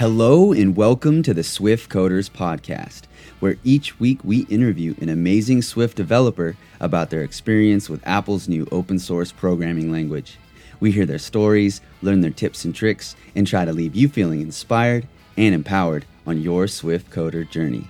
[0.00, 3.02] Hello, and welcome to the Swift Coders Podcast,
[3.38, 8.66] where each week we interview an amazing Swift developer about their experience with Apple's new
[8.72, 10.38] open source programming language.
[10.80, 14.40] We hear their stories, learn their tips and tricks, and try to leave you feeling
[14.40, 17.86] inspired and empowered on your Swift Coder journey.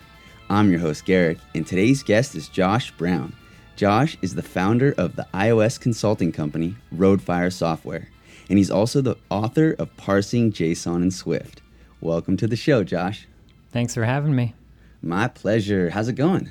[0.48, 3.36] I'm your host, Garrick, and today's guest is Josh Brown.
[3.76, 8.08] Josh is the founder of the iOS consulting company, Roadfire Software,
[8.48, 11.62] and he's also the author of Parsing JSON in Swift.
[12.00, 13.26] Welcome to the show, Josh.
[13.72, 14.54] Thanks for having me.
[15.02, 15.90] My pleasure.
[15.90, 16.50] How's it going?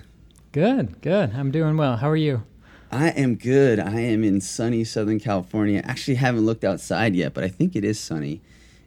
[0.51, 1.33] Good, good.
[1.35, 1.97] I'm doing well.
[1.97, 2.43] How are you?
[2.91, 3.79] I am good.
[3.79, 5.81] I am in sunny Southern California.
[5.83, 8.41] Actually, haven't looked outside yet, but I think it is sunny.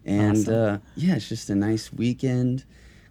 [0.05, 0.55] And Awesome.
[0.55, 2.65] uh, yeah, it's just a nice weekend.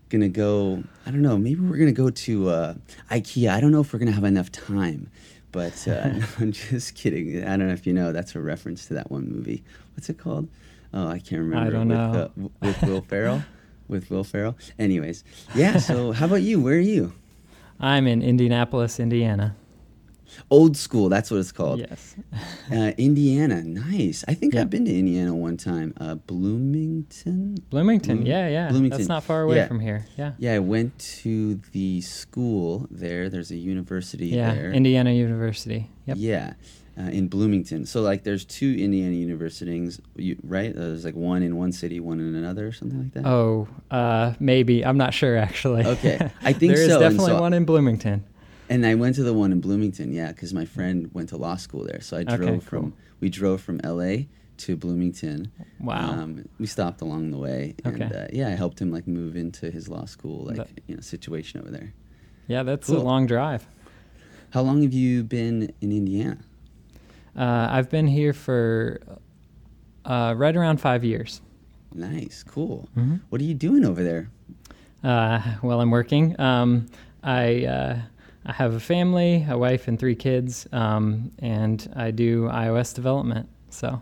[0.09, 0.83] Gonna go.
[1.05, 1.37] I don't know.
[1.37, 2.73] Maybe we're gonna go to uh,
[3.09, 3.49] IKEA.
[3.49, 5.09] I don't know if we're gonna have enough time,
[5.53, 7.45] but uh, no, I'm just kidding.
[7.45, 8.11] I don't know if you know.
[8.11, 9.63] That's a reference to that one movie.
[9.95, 10.49] What's it called?
[10.93, 11.67] Oh, I can't remember.
[11.67, 12.31] I don't with, know.
[12.45, 13.43] Uh, with Will Ferrell.
[13.87, 14.57] with Will Ferrell.
[14.79, 15.23] Anyways,
[15.55, 15.77] yeah.
[15.77, 16.59] So how about you?
[16.61, 17.13] Where are you?
[17.79, 19.55] I'm in Indianapolis, Indiana.
[20.49, 21.09] Old school.
[21.09, 21.79] That's what it's called.
[21.79, 22.15] Yes.
[22.71, 24.23] Uh, Indiana, nice.
[24.29, 24.61] I think Yeah.
[24.61, 25.93] I've been to Indiana one time.
[25.99, 27.57] Uh, Bloomington.
[27.69, 28.17] Bloomington.
[28.19, 28.69] Bloom- yeah, yeah.
[28.69, 28.97] Bloomington.
[28.99, 29.67] That's not far away Yeah.
[29.67, 30.05] from here.
[30.17, 30.31] Yeah.
[30.37, 33.27] Yeah, I went to the school there.
[33.29, 34.53] There's a university Yeah.
[34.55, 34.71] there.
[34.71, 35.89] Indiana University.
[36.05, 36.15] Yep.
[36.19, 36.53] Yeah,
[37.05, 37.85] uh, in Bloomington.
[37.85, 39.99] So like, there's two Indiana universities,
[40.43, 40.71] right?
[40.75, 43.25] Uh, there's like one in one city, one in another, or something like that.
[43.25, 44.85] Oh, uh, maybe.
[44.85, 45.85] I'm not sure actually.
[45.85, 46.31] Okay.
[46.43, 48.23] I think there is so, and definitely so- one in Bloomington.
[48.69, 51.57] And I went to the one in Bloomington, yeah, because my friend went to law
[51.57, 51.99] school there.
[51.99, 52.59] So I Okay, drove cool.
[52.81, 54.29] from we drove from L.A.
[54.59, 55.51] to Bloomington.
[55.81, 56.11] Wow.
[56.11, 58.15] Um, we stopped along the way, and Okay.
[58.17, 61.01] uh, yeah, I helped him like move into his law school like That- you know
[61.01, 61.93] situation over there.
[62.47, 62.97] yeah, that's cool.
[62.97, 63.67] a long drive.
[64.51, 66.37] How long have you been in Indiana?
[67.37, 68.99] Uh, I've been here for
[70.05, 71.41] uh, right around five years.
[71.93, 72.87] Nice, cool.
[72.97, 73.21] Mhm.
[73.29, 74.29] What are you doing over there?
[75.03, 76.39] Uh, well, I'm working.
[76.39, 76.87] Um,
[77.23, 77.99] I uh,
[78.45, 83.47] I have a family, a wife, and three kids, um, and I do iOS development.
[83.69, 84.01] So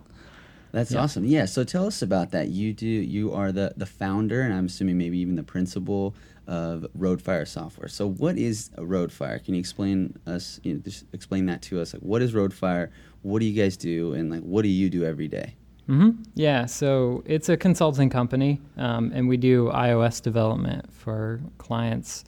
[0.71, 1.01] That's Yeah.
[1.01, 1.25] awesome.
[1.25, 1.45] Yeah.
[1.45, 2.49] So tell us about that.
[2.49, 2.85] You do.
[2.87, 6.13] You are the the founder, and I'm assuming maybe even the principal
[6.49, 7.87] of Roadfire Software.
[7.87, 9.43] So what is a Roadfire?
[9.43, 10.59] Can you explain us?
[10.63, 11.93] You know, just explain that to us.
[11.93, 12.89] Like, what is Roadfire?
[13.21, 14.13] What do you guys do?
[14.13, 15.55] And like, what do you do every day?
[15.87, 16.21] Mm-hmm.
[16.35, 22.25] yeah, so it's a consulting company, um, and we do iOS development for clients,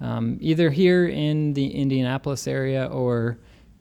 [0.00, 3.36] um, either here in the Indianapolis area or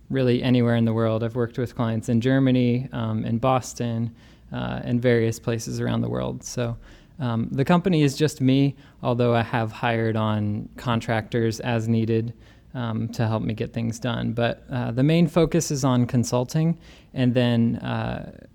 [0.10, 1.24] really anywhere in the world.
[1.24, 4.14] I've worked with clients in Germany, um, in Boston,
[4.52, 6.44] uh, and various places around the world.
[6.44, 6.76] So
[7.22, 12.34] um, the company is just me, although I have hired on contractors as needed
[12.74, 14.34] um, to help me get things done.
[14.34, 16.80] But uh, the main focus is on consulting,
[17.14, 18.46] and then uh,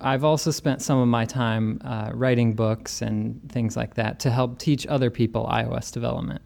[0.00, 4.30] I've also spent some of my time uh, writing books and things like that to
[4.30, 6.42] help teach other people iOS development.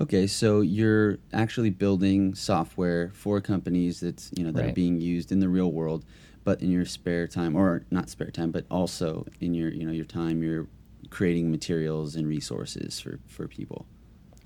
[0.00, 5.32] Okay, so you're actually building software for companies that's you know that are being used
[5.32, 6.04] in the real world,
[6.44, 9.92] but in your spare time, or not spare time, but also in your you know
[9.92, 10.66] your time, you're
[11.10, 13.86] creating materials and resources for for people.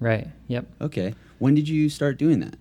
[0.01, 0.29] Right.
[0.49, 0.67] Yep.
[0.81, 2.57] Okay, when did you start doing that?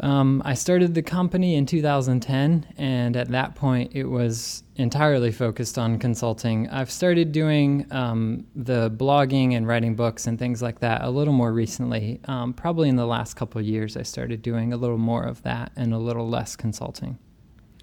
[0.00, 5.78] Um, I started the company in 2010, and at that point, it was entirely focused
[5.78, 6.68] on consulting.
[6.68, 11.32] I've started doing um, the blogging and writing books and things like that a little
[11.32, 12.20] more recently.
[12.26, 15.42] Um, probably in the last couple of years, I started doing a little more of
[15.44, 17.18] that and a little less consulting.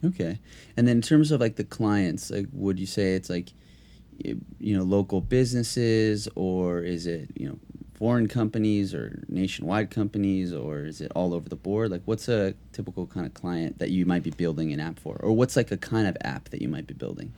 [0.06, 0.40] Okay,
[0.76, 3.54] and then in terms of like the clients, like would you say it's like
[4.18, 7.60] you know local businesses, or is it you know
[7.94, 11.92] foreign companies or nationwide companies, or is it all over the board?
[11.92, 15.16] Like, what's a typical kind of client that you might be building an app for,
[15.18, 17.34] or what's like a kind of app that you might be building?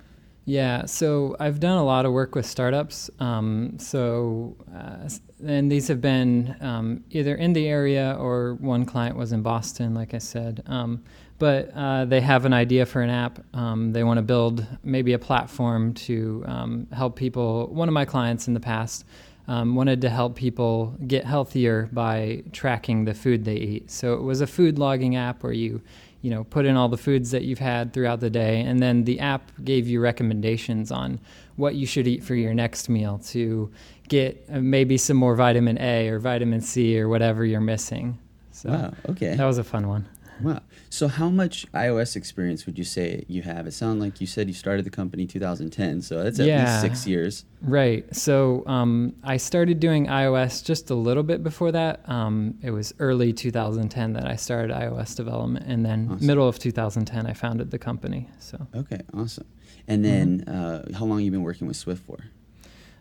[0.47, 3.09] Yeah, so I've done a lot of work with startups.
[3.19, 5.09] Um, so, uh,
[5.43, 9.95] and these have been um, either in the area or one client was in Boston,
[9.95, 10.61] like I said.
[10.67, 11.03] Um,
[11.37, 13.39] but uh, they have an idea for an app.
[13.53, 17.67] Um, they want to build maybe a platform to um, help people.
[17.67, 19.05] One of my clients in the past
[19.47, 23.91] um, wanted to help people get healthier by tracking the food they eat.
[23.91, 25.81] So it was a food logging app where you
[26.25, 29.03] you know, put in all the foods that you've had throughout the day, and then
[29.03, 31.19] the app gave you recommendations on
[31.55, 33.71] what you should eat for your next meal to
[34.07, 38.17] get uh, maybe some more vitamin A or vitamin C or whatever you're missing.
[38.49, 38.93] So Wow.
[39.09, 39.35] Okay.
[39.35, 40.07] that was a fun one.
[40.41, 40.61] Wow.
[40.89, 43.67] So, how much iOS experience would you say you have?
[43.67, 46.61] It sounded like you said you started the company 2010, so that's at Yeah.
[46.69, 47.45] least six years.
[47.61, 48.13] Right.
[48.15, 52.07] So um, I started doing iOS just a little bit before that.
[52.09, 56.27] Um, it was early 2010 that I started iOS development, and then Awesome.
[56.27, 58.27] middle of 2010 I founded the company.
[58.39, 59.45] So Okay, awesome.
[59.87, 62.17] And then, uh, how long you been working with Swift for?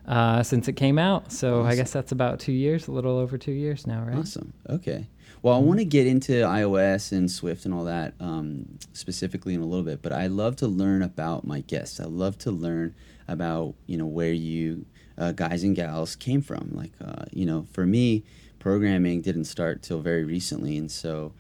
[0.07, 1.33] uh, since it came out.
[1.33, 1.67] So Awesome.
[1.67, 4.19] I guess that's about two years, a little over two years now, right?
[4.19, 4.53] Awesome.
[4.69, 5.09] Okay.
[5.45, 9.61] Well, I want to get into iOS and Swift and all that um, specifically in
[9.61, 12.01] a little bit, but I love to learn about my guests.
[12.01, 12.95] I love to learn
[13.29, 14.87] about you know where you
[15.19, 16.71] uh, guys and gals came from.
[16.73, 18.25] Like uh, you know, for me,
[18.59, 21.35] programming didn't start till very recently, and so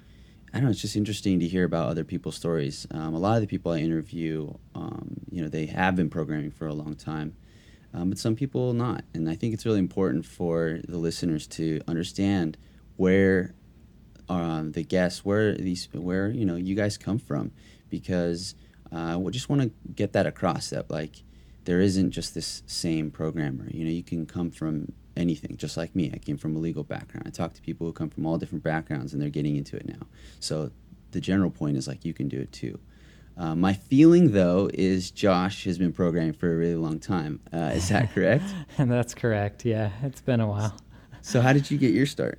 [0.53, 0.71] I don't know.
[0.73, 2.87] It's just interesting to hear about other people's stories.
[2.91, 6.51] Um, a lot of the people I interview, um, you know, they have been programming
[6.51, 7.37] for a long time
[7.95, 9.05] um, but some people not.
[9.15, 12.59] And I think it's really important for the listeners to understand
[12.97, 13.55] where
[14.29, 17.53] um, the guests, where these, where you know you guys come from,
[17.91, 18.55] because
[18.93, 21.23] uh, we just want to get that across that like
[21.65, 23.67] there isn't just this same programmer.
[23.71, 26.11] You know, you can come from anything, just like me.
[26.12, 27.25] I came from a legal background.
[27.26, 29.87] I talk to people who come from all different backgrounds, and they're getting into it
[29.87, 30.06] now.
[30.41, 30.70] So
[31.12, 32.79] the general point is like you can do it too.
[33.37, 37.41] Uh, my feeling, though, is Josh has been programming for a really long time.
[37.53, 38.44] Uh, is that correct?
[38.79, 39.65] And that's correct.
[39.65, 40.77] Yeah, it's been a while.
[41.20, 42.38] so, how did you get your start?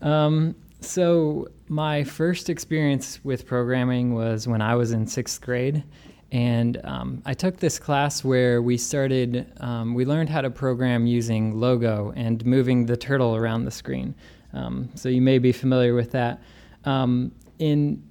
[0.00, 5.84] Um, so my first experience with programming was when I was in sixth grade,
[6.32, 9.52] and um, I took this class where we started.
[9.60, 14.14] Um, we learned how to program using Logo and moving the turtle around the screen.
[14.52, 16.40] Um, so you may be familiar with that.
[16.84, 18.02] Um, in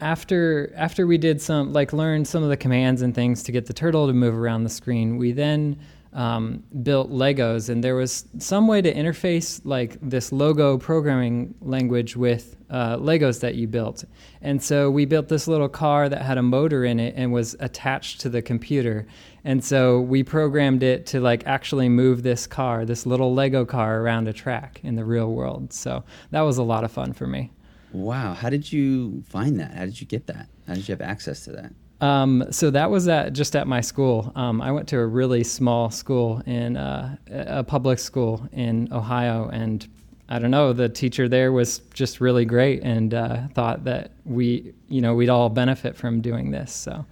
[0.00, 3.66] after after we did some like learned some of the commands and things to get
[3.66, 5.78] the turtle to move around the screen, we then
[6.16, 12.16] um, built Legos, and there was some way to interface like this logo programming language
[12.16, 14.02] with uh, Legos that you built.
[14.40, 17.54] And so we built this little car that had a motor in it and was
[17.60, 19.06] attached to the computer.
[19.44, 24.00] And so we programmed it to like actually move this car, this little Lego car,
[24.00, 25.74] around a track in the real world.
[25.74, 27.52] So that was a lot of fun for me.
[27.92, 28.32] Wow.
[28.32, 29.74] How did you find that?
[29.74, 30.48] How did you get that?
[30.66, 31.72] How did you have access to that?
[32.00, 34.32] Um, so that was at just at my school.
[34.36, 39.48] Um, I went to a really small school in uh, a public school in Ohio,
[39.48, 39.86] and
[40.28, 40.72] I don't know.
[40.72, 45.30] The teacher there was just really great, and uh, thought that we, you know, we'd
[45.30, 46.72] all benefit from doing this.
[46.72, 47.06] So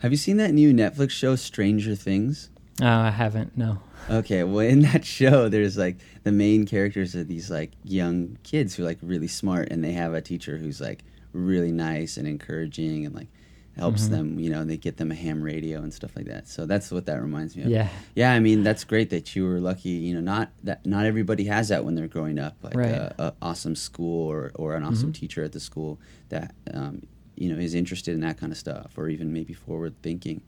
[0.00, 2.50] Have you seen that new Netflix show, Stranger Things?
[2.82, 3.56] uh, I haven't.
[3.56, 3.78] No.
[4.10, 8.74] Okay, well, in that show, there's like the main characters are these like young kids
[8.74, 12.28] who are like really smart, and they have a teacher who's like really nice and
[12.28, 13.28] encouraging and like
[13.76, 14.10] helps Mhm.
[14.10, 14.38] them.
[14.38, 16.48] You know, they get them a ham radio and stuff like that.
[16.48, 17.70] So that's what that reminds me of.
[17.70, 17.88] Yeah.
[18.14, 19.90] Yeah, I mean that's great that you were lucky.
[19.90, 22.90] You know, not that not everybody has that when they're growing up, like Right.
[22.92, 25.14] a, a awesome school or or an awesome Mhm.
[25.14, 25.98] teacher at the school
[26.28, 27.02] that um,
[27.36, 30.40] you know is interested in that kind of stuff, or even maybe forward thinking.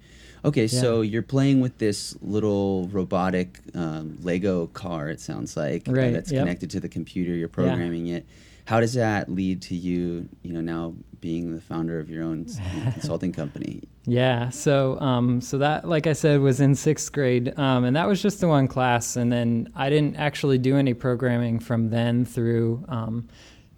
[0.44, 5.08] Okay, so you're playing with this little robotic um, Lego car.
[5.08, 6.42] It sounds like uh, that's yep.
[6.42, 7.34] connected to the computer.
[7.34, 8.24] You're programming it.
[8.66, 10.28] How does that lead to you?
[10.42, 12.46] You know, now being the founder of your own
[12.92, 13.82] consulting company.
[14.08, 14.50] Yeah.
[14.50, 18.22] So, um, so that, like I said, was in sixth grade, um, and that was
[18.22, 19.16] just the one class.
[19.16, 23.26] And then I didn't actually do any programming from then through um,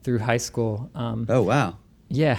[0.03, 0.91] through high school.
[0.95, 1.79] Um, Oh wow.
[2.11, 2.37] Yeah.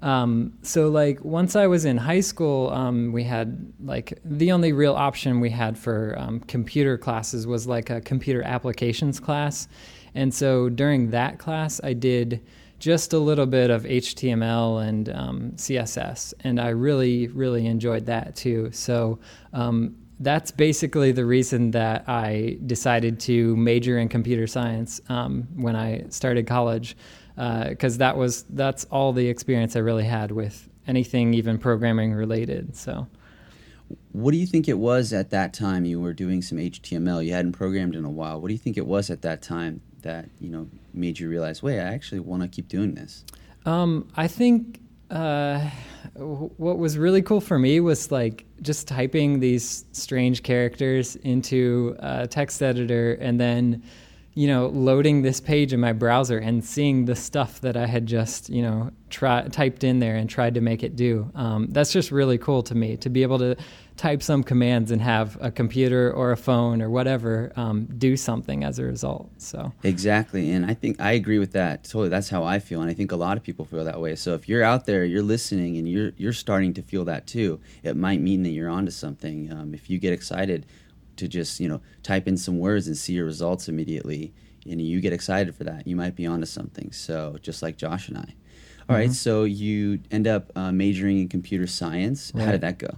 [0.00, 4.72] Um, so like once I was in high school, um, we had like the only
[4.72, 9.68] real option we had for um, computer classes was like a computer applications class,
[10.18, 12.44] and so during that class I did
[12.78, 18.36] just a little bit of HTML and um, CSS, and I really really enjoyed that
[18.36, 18.70] too.
[18.72, 19.18] So.
[19.52, 25.76] Um, that's basically the reason that I decided to major in computer science um, when
[25.76, 26.96] I started college
[27.36, 32.12] because uh, that was that's all the experience I really had with anything even programming
[32.12, 32.74] related.
[32.74, 33.06] So,
[34.10, 35.84] What do you think it was at that time?
[35.84, 37.24] You were doing some HTML.
[37.24, 38.40] You hadn't programmed in a while.
[38.40, 41.62] What do you think it was at that time that you know made you realize,
[41.62, 43.24] wait, I actually want to keep doing this?
[43.68, 45.68] um, I think uh,
[46.14, 52.26] what was really cool for me was like just typing these strange characters into a
[52.26, 53.82] text editor and then
[54.34, 58.06] you know loading this page in my browser and seeing the stuff that I had
[58.06, 61.30] just you know try, typed in there and tried to make it do.
[61.34, 63.56] Um, that's just really cool to me to be able to
[63.98, 68.62] type some commands and have a computer or a phone or whatever um, do something
[68.64, 69.28] as a result.
[69.38, 71.84] So Exactly, and I think I agree with that.
[71.84, 74.14] Totally, that's how I feel, and I think a lot of people feel that way.
[74.14, 77.60] So if you're out there, you're listening, and you're you're starting to feel that too,
[77.82, 79.52] it might mean that you're onto something.
[79.52, 80.64] Um, if you get excited
[81.16, 84.32] to just you know type in some words and see your results immediately,
[84.70, 86.92] and you get excited for that, you might be onto something.
[86.92, 88.34] So just like Josh and I.
[88.88, 89.14] All right, Mhm.
[89.14, 92.32] so you end up uh, majoring in computer science.
[92.34, 92.88] How did that go?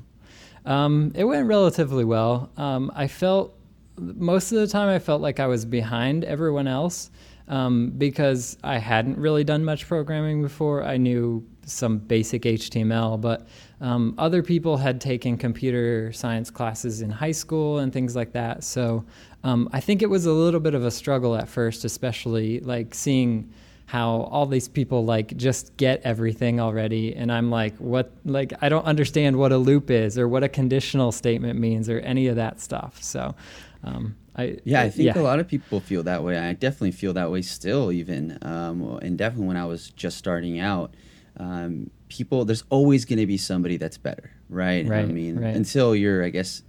[0.66, 2.50] Um, it went relatively well.
[2.56, 3.56] Um, I felt
[3.96, 7.10] most of the time I felt like I was behind everyone else
[7.48, 10.84] um, because I hadn't really done much programming before.
[10.84, 13.46] I knew some basic HTML, but
[13.80, 18.64] um, other people had taken computer science classes in high school and things like that.
[18.64, 19.04] So
[19.44, 22.94] um, I think it was a little bit of a struggle at first, especially like
[22.94, 23.52] seeing
[23.90, 28.68] how all these people like just get everything already and i'm like what like i
[28.68, 32.36] don't understand what a loop is or what a conditional statement means or any of
[32.36, 33.34] that stuff so
[33.82, 35.20] um, I, yeah, I think yeah.
[35.20, 36.38] a lot of people feel that way.
[36.38, 40.60] I definitely feel that way still, even, um, and definitely when I was just starting
[40.60, 40.94] out.
[41.38, 44.86] Um, people, there's always going to be somebody that's better, right?
[44.86, 45.04] Right.
[45.04, 45.56] I mean, right.
[45.56, 46.62] until you're, I guess,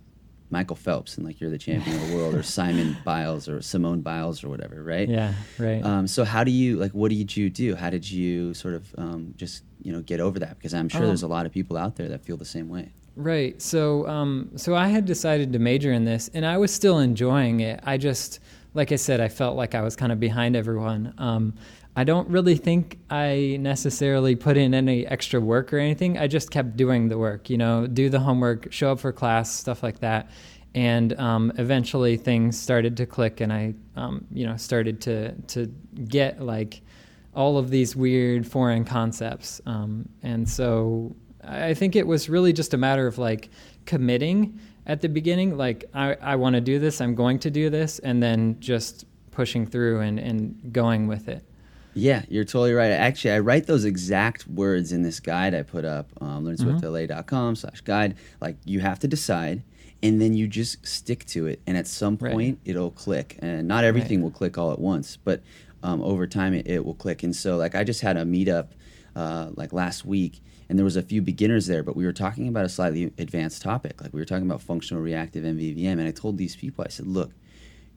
[0.51, 4.01] Michael Phelps and like you're the champion of the world, or Simon Biles or Simone
[4.01, 5.08] Biles or whatever, right?
[5.08, 5.84] Yeah, right.
[5.84, 6.91] Um, so how do you like?
[6.91, 7.75] What did you do?
[7.75, 10.58] How did you sort of um, just you know get over that?
[10.58, 11.08] Because I'm sure oh.
[11.08, 12.91] there's a lot of people out there that feel the same way.
[13.15, 13.62] Right.
[13.62, 17.62] So um, so I had decided to major in this, and I was still enjoying
[17.62, 17.79] it.
[17.84, 18.39] I just
[18.74, 21.13] like I said, I felt like I was kind of behind everyone.
[21.95, 26.17] I don't really think I necessarily put in any extra work or anything.
[26.17, 29.53] I just kept doing the work, you know, do the homework, show up for class,
[29.53, 30.29] stuff like that.
[30.74, 35.67] And um, eventually things started to click, and I, um, you know, started to to
[36.07, 36.81] get like
[37.36, 39.60] all of these weird foreign concepts.
[39.65, 43.50] Um, and so I think it was really just a matter of like
[43.86, 47.69] committing at the beginning, like I, I want to do this, I'm going to do
[47.69, 51.45] this, and then just pushing through and, and going with it.
[51.93, 52.91] Yeah, you're totally right.
[52.91, 57.81] Actually, I write those exact words in this guide I put up, um, learnswiftla.com slash
[57.81, 58.15] guide.
[58.39, 59.63] Like, you have to decide,
[60.01, 61.62] and then you just stick to it.
[61.67, 62.57] And at some point, right.
[62.63, 63.38] it'll click.
[63.39, 64.24] And not everything right.
[64.24, 65.41] will click all at once, but
[65.83, 67.24] um, over time, it, it, will click.
[67.24, 68.69] And so, like, I just had a meetup
[69.15, 72.48] uh, like last week, and there was a few beginners there, but we were talking
[72.48, 74.01] about a slightly advanced topic.
[74.01, 75.93] Like, we were talking about functional reactive MVVM.
[75.93, 77.31] And I told these people, I said, look,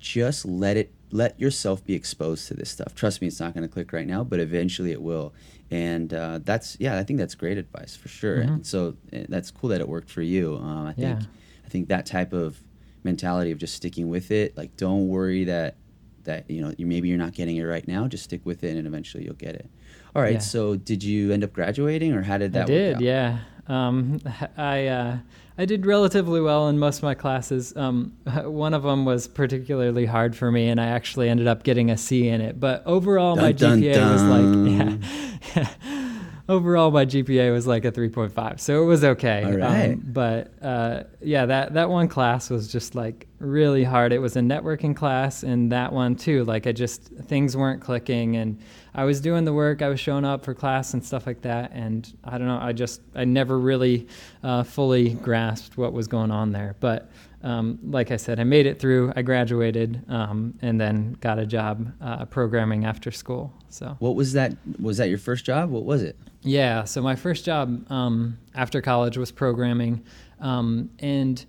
[0.01, 2.93] just let it let yourself be exposed to this stuff.
[2.93, 5.33] Trust me, it's not going to click right now, but eventually it will.
[5.71, 8.39] And uh, that's yeah, I think that's great advice for sure.
[8.39, 8.53] Mm-hmm.
[8.55, 10.57] And so uh, that's cool that it worked for you.
[10.57, 11.27] Um, I think yeah.
[11.65, 12.61] I think that type of
[13.05, 15.77] mentality of just sticking with it, like don't worry that
[16.25, 18.09] that you know you, maybe you're not getting it right now.
[18.09, 19.71] Just stick with it, and eventually you'll get it.
[20.17, 20.35] All right.
[20.35, 20.39] Yeah.
[20.41, 22.65] So did you end up graduating, or how did that?
[22.65, 23.01] I did.
[23.01, 23.39] Yeah.
[23.69, 24.21] Um,
[24.57, 24.87] I.
[24.87, 25.17] Uh,
[25.57, 27.77] I did relatively well in most of my classes.
[27.77, 31.91] Um, one of them was particularly hard for me, and I actually ended up getting
[31.91, 32.59] a C in it.
[32.59, 34.13] But overall, dun, my dun, GPA dun.
[34.13, 36.01] was like, yeah.
[36.49, 39.45] overall, my GPA was like a 3.5, so it was okay.
[39.45, 39.93] All right.
[39.93, 44.13] Um, but uh, yeah, that that one class was just like really hard.
[44.13, 46.45] It was a networking class, and that one too.
[46.45, 48.59] Like I just things weren't clicking, and
[48.95, 51.73] I was doing the work, I was showing up for class and stuff like that,
[51.73, 54.07] and I don't know, I just I never really
[54.43, 56.77] uh, fully grasped what was going on there.
[56.81, 57.11] But
[57.45, 59.13] um, like I said, I made it through.
[59.15, 63.53] I graduated, um, and then got a job uh, programming after school.
[63.69, 64.57] So what was that?
[64.81, 65.71] Was that your first job?
[65.71, 66.17] What was it?
[66.43, 70.05] Yeah, so my first job um, after college was programming,
[70.41, 71.45] um, and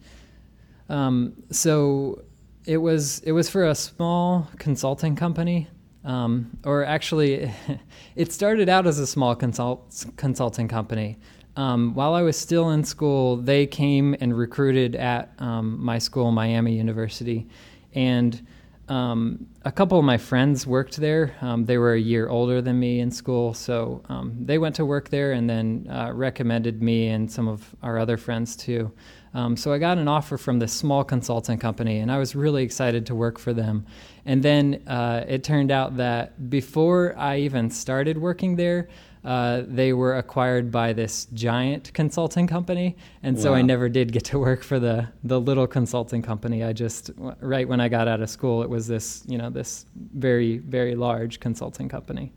[0.89, 2.23] um, so
[2.65, 5.67] it was it was for a small consulting company
[6.05, 7.51] um, or actually,
[8.15, 11.17] it started out as a small consult- consulting company.
[11.57, 16.31] Um, while I was still in school, they came and recruited at um, my school,
[16.31, 17.47] Miami University.
[17.93, 18.45] And
[18.87, 21.35] um, a couple of my friends worked there.
[21.41, 24.85] Um, they were a year older than me in school, so um, they went to
[24.85, 28.91] work there and then uh, recommended me and some of our other friends too.
[29.33, 32.63] Um, so I got an offer from this small consulting company, and I was really
[32.63, 33.85] excited to work for them.
[34.25, 38.87] And then uh, it turned out that before I even started working there,
[39.25, 43.57] uh, they were acquired by this giant consulting company, and so wow.
[43.57, 46.63] I never did get to work for the the little consulting company.
[46.63, 49.87] I just right when I got out of school, it was this you know this
[49.95, 52.33] very very large consulting company.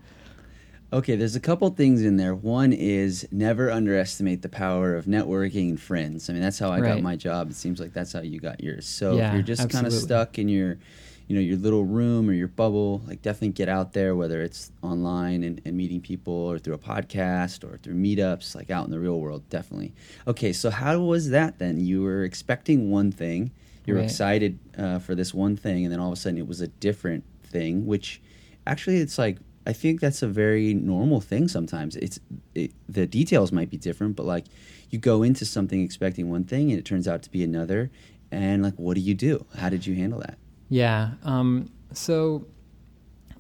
[0.91, 2.35] Okay, there's a couple things in there.
[2.35, 6.31] One is never underestimate the power of networking and friends.
[6.31, 6.95] I mean, that's how I right.
[6.95, 7.51] got my job.
[7.51, 8.87] It seems like that's how you got yours.
[8.87, 10.79] So yeah, if you're just kind of stuck in your,
[11.29, 14.73] you know, your little room or your bubble, like definitely get out there, whether it's
[14.83, 18.91] online and, and meeting people or through a podcast or through meetups, like out in
[18.91, 19.93] the real world, definitely.
[20.27, 21.79] Okay, so how was that then?
[21.79, 23.51] You were expecting one thing,
[23.85, 24.09] you were right.
[24.09, 26.69] excited uh, for this one thing, and then all of a sudden it was a
[26.69, 28.23] different thing, which
[28.67, 31.95] actually it's like I think that's a very normal thing sometimes.
[31.97, 32.19] It's
[32.55, 34.47] it, the details might be different, but like
[34.89, 37.91] you go into something expecting one thing and it turns out to be another.
[38.31, 39.45] And like, what do you do?
[39.57, 40.39] How did you handle that?
[40.69, 41.11] Yeah.
[41.25, 42.47] Um, so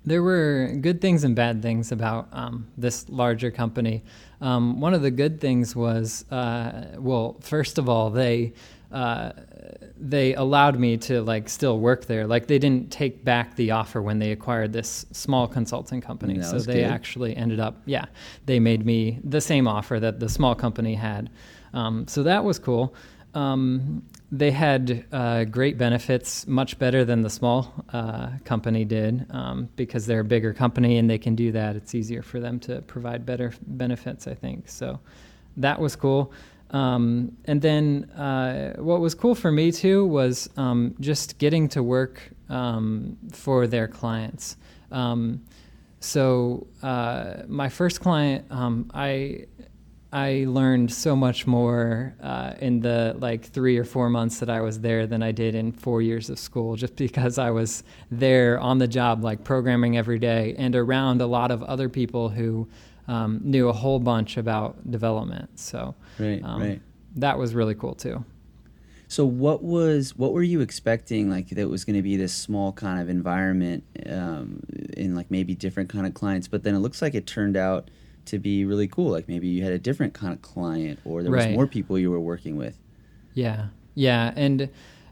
[0.08, 4.02] There were good things and bad things about um, this larger company.
[4.40, 8.54] Um, one of the good things was, uh, well, first of all, they
[8.90, 9.32] uh,
[9.98, 12.26] they allowed me to like still work there.
[12.26, 16.40] Like they didn't take back the offer when they acquired this small consulting company.
[16.40, 16.84] So they good.
[16.84, 18.06] actually ended up, yeah,
[18.46, 21.28] they made me the same offer that the small company had.
[21.74, 22.94] Um, so that was cool.
[23.34, 29.68] Um, they had uh, great benefits, much better than the small uh, company did, um,
[29.76, 31.76] because they're a bigger company and they can do that.
[31.76, 34.68] It's easier for them to provide better benefits, I think.
[34.68, 35.00] So
[35.56, 36.32] that was cool.
[36.70, 41.82] Um, and then uh, what was cool for me too was um, just getting to
[41.82, 44.56] work um, for their clients.
[44.92, 45.42] Um,
[46.00, 49.46] so uh, my first client, um, I
[50.12, 54.62] I learned so much more uh, in the like three or four months that I
[54.62, 58.58] was there than I did in four years of school, just because I was there
[58.58, 62.66] on the job, like programming every day, and around a lot of other people who
[63.06, 65.58] um, knew a whole bunch about development.
[65.58, 66.82] So Right, um, right.
[67.16, 68.24] that was really cool too.
[69.08, 71.30] So what was what were you expecting?
[71.30, 74.60] Like that was going to be this small kind of environment, um,
[74.96, 77.90] in like maybe different kind of clients, but then it looks like it turned out
[78.28, 79.10] to be really cool.
[79.10, 81.54] Like maybe you had a different kind of client, or there was Right.
[81.54, 82.78] more people you were working with.
[83.34, 84.68] Yeah, yeah, and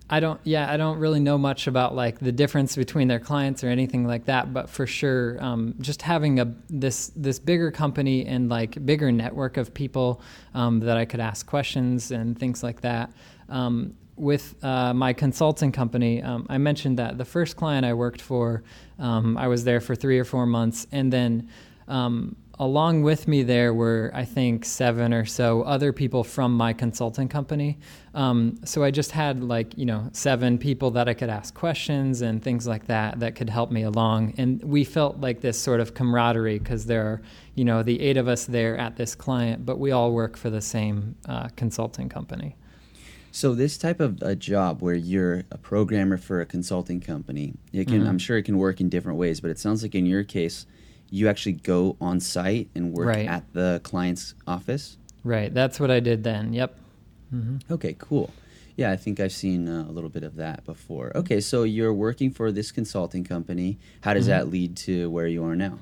[0.08, 3.64] I don't, yeah, I don't really know much about like the difference between their clients
[3.64, 4.52] or anything like that.
[4.52, 9.56] But for sure, um, just having a this this bigger company and like bigger network
[9.56, 10.20] of people
[10.54, 13.10] um, that I could ask questions and things like that.
[13.48, 18.22] Um, with uh, my consulting company, um, I mentioned that the first client I worked
[18.22, 18.62] for,
[18.98, 21.48] um, I was there for three or four months, and then
[21.86, 26.72] um, along with me there were I think seven or so other people from my
[26.72, 27.78] consulting company.
[28.14, 32.22] Um, so I just had like you know seven people that I could ask questions
[32.22, 35.80] and things like that that could help me along, and we felt like this sort
[35.80, 37.22] of camaraderie because there are
[37.54, 40.50] you know the eight of us there at this client, but we all work for
[40.50, 42.56] the same uh, consulting company.
[43.32, 47.86] So this type of a job where you're a programmer for a consulting company, it
[47.86, 48.08] can Mhm.
[48.08, 50.64] I'm sure it can work in different ways, but it sounds like in your case,
[51.10, 53.28] you actually go on site and work Right.
[53.28, 54.96] at the client's office.
[55.24, 56.52] Right, that's what I did then.
[56.52, 56.78] Yep.
[57.30, 58.30] hmm Okay, cool.
[58.76, 61.10] Yeah, I think I've seen uh, a little bit of that before.
[61.16, 63.78] Okay, so you're working for this consulting company.
[64.02, 64.28] How does Mhm.
[64.28, 65.78] that lead to where you are now?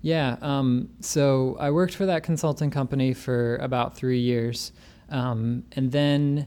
[0.00, 0.36] Yeah.
[0.42, 4.72] Um, so I worked for that consulting company for about three years,
[5.10, 6.46] um, and then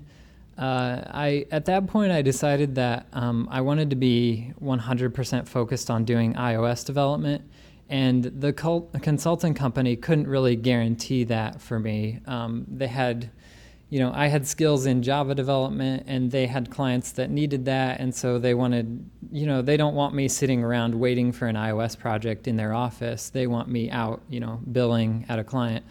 [0.58, 5.90] uh, I at that point I decided that um, I wanted to be 100% focused
[5.90, 7.44] on doing iOS development,
[7.90, 8.52] and the
[9.02, 12.20] consulting company couldn't really guarantee that for me.
[12.26, 13.32] Um, they had
[13.90, 18.00] you know, I had skills in Java development and they had clients that needed that.
[18.00, 21.56] And so they wanted, you know, they don't want me sitting around waiting for an
[21.56, 23.30] iOS project in their office.
[23.30, 25.86] They want me out, you know, billing at a client.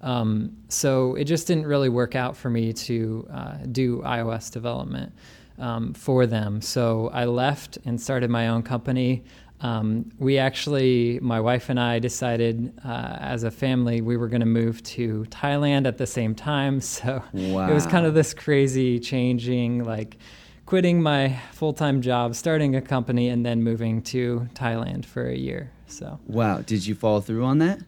[0.00, 5.12] Um, so it just didn't really work out for me to uh, do iOS development
[5.58, 6.62] um, for them.
[6.62, 9.24] So I left and started my own company.
[9.62, 14.40] Um, we actually, my wife and I decided uh, as a family we were going
[14.40, 16.80] to move to Thailand at the same time.
[17.00, 17.22] So
[17.70, 20.18] it was kind of this crazy changing, like
[20.66, 25.36] quitting my full time job, starting a company, and then moving to Thailand for a
[25.36, 25.70] year.
[25.86, 27.80] So Wow, did you follow through on that?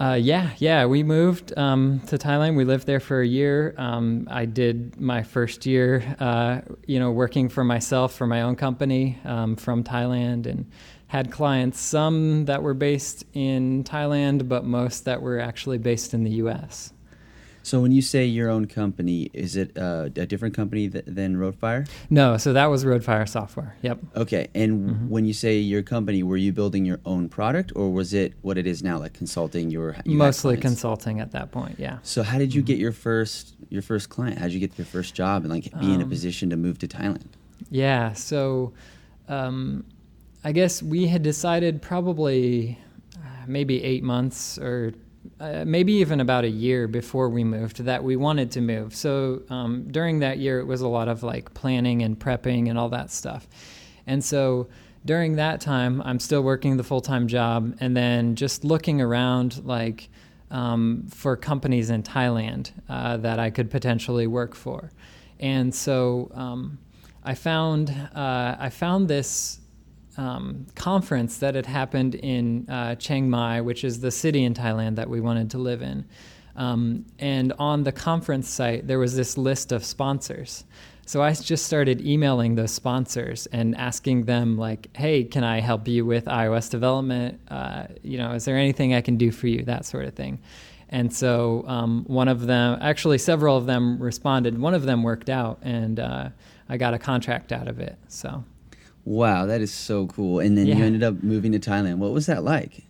[0.00, 2.56] Uh, yeah, yeah, we moved um, to Thailand.
[2.56, 3.74] We lived there for a year.
[3.76, 8.54] Um, I did my first year, uh, you know, working for myself for my own
[8.54, 10.70] company um, from Thailand, and
[11.08, 16.22] had clients some that were based in Thailand, but most that were actually based in
[16.22, 16.92] the U.S.
[17.68, 21.36] So when you say your own company, is it uh, a different company th- than
[21.36, 21.86] Roadfire?
[22.08, 23.76] No, so that was Roadfire Software.
[23.82, 23.98] Yep.
[24.16, 25.08] Okay, and Mhm.
[25.08, 28.56] when you say your company, were you building your own product, or was it what
[28.56, 29.70] it is now, like consulting?
[29.70, 31.74] Your you had Mostly consulting at that point.
[31.78, 31.98] Yeah.
[32.02, 32.66] So how did you Mhm.
[32.66, 34.38] get your first your first client?
[34.38, 36.56] How did you get your first job and like be in a Um, position to
[36.56, 37.26] move to Thailand?
[37.70, 38.72] Yeah, so
[39.28, 39.84] um,
[40.42, 42.78] I guess we had decided probably
[43.16, 44.94] uh, maybe eight months or
[45.40, 48.94] uh, maybe even about a year before we moved that we wanted to move.
[48.94, 52.78] So um, during that year, it was a lot of like planning and prepping and
[52.78, 53.46] all that stuff.
[54.06, 54.68] And so
[55.04, 59.64] during that time, I'm still working the full time job and then just looking around
[59.64, 60.08] like
[60.50, 64.90] um, for companies in Thailand uh, that I could potentially work for.
[65.40, 66.78] And so um,
[67.22, 69.60] I found uh, I found this
[70.18, 74.96] um, conference that had happened in uh, Chiang Mai, which is the city in Thailand
[74.96, 76.04] that we wanted to live in.
[76.56, 80.64] Um, and on the conference site, there was this list of sponsors.
[81.06, 85.86] so I just started emailing those sponsors and asking them like, "Hey, can I help
[85.86, 87.40] you with iOS development?
[87.48, 89.62] Uh, you know, is there anything I can do for you?
[89.62, 90.40] That sort of thing."
[90.90, 94.58] And so um, one of them, actually several of them responded.
[94.58, 96.30] One of them worked out, and uh,
[96.68, 97.96] I got a contract out of it.
[98.08, 98.44] So.
[99.08, 100.38] Wow, that is so cool.
[100.40, 100.76] And then yeah.
[100.76, 101.96] you ended up moving to Thailand.
[101.96, 102.84] What was that like?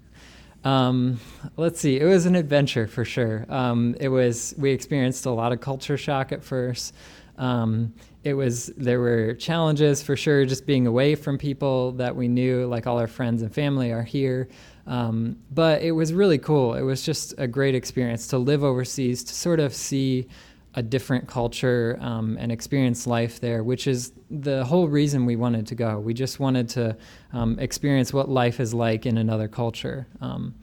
[0.65, 1.21] Um,
[1.57, 2.01] let's see.
[2.01, 3.47] It was an adventure for sure.
[3.49, 4.53] Um, it was.
[4.59, 6.93] We experienced a lot of culture shock at first.
[7.37, 12.27] Um, it was there were challenges for sure, just being away from people that we
[12.27, 14.49] knew, like all our friends and family are here.
[14.89, 16.75] Um, but it was really cool.
[16.75, 20.27] It was just a great experience to live overseas, to sort of see
[20.75, 25.67] a different culture um, and experience life there, which is the whole reason we wanted
[25.69, 25.99] to go.
[25.99, 26.97] We just wanted to
[27.33, 30.55] um, experience what life is like in another culture, um,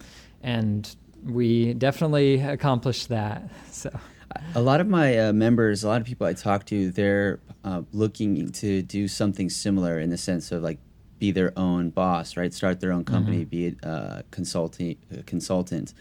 [0.41, 3.49] and we definitely accomplished that.
[3.71, 3.89] So
[4.55, 7.81] a lot of my uh, members, a lot of people I talk to, they're uh,
[7.91, 10.79] looking to do something similar in the sense of like
[11.19, 12.53] be their own boss, right?
[12.53, 13.49] Start their own company, mm-hmm.
[13.49, 15.93] be a uh, consulting uh, consultant.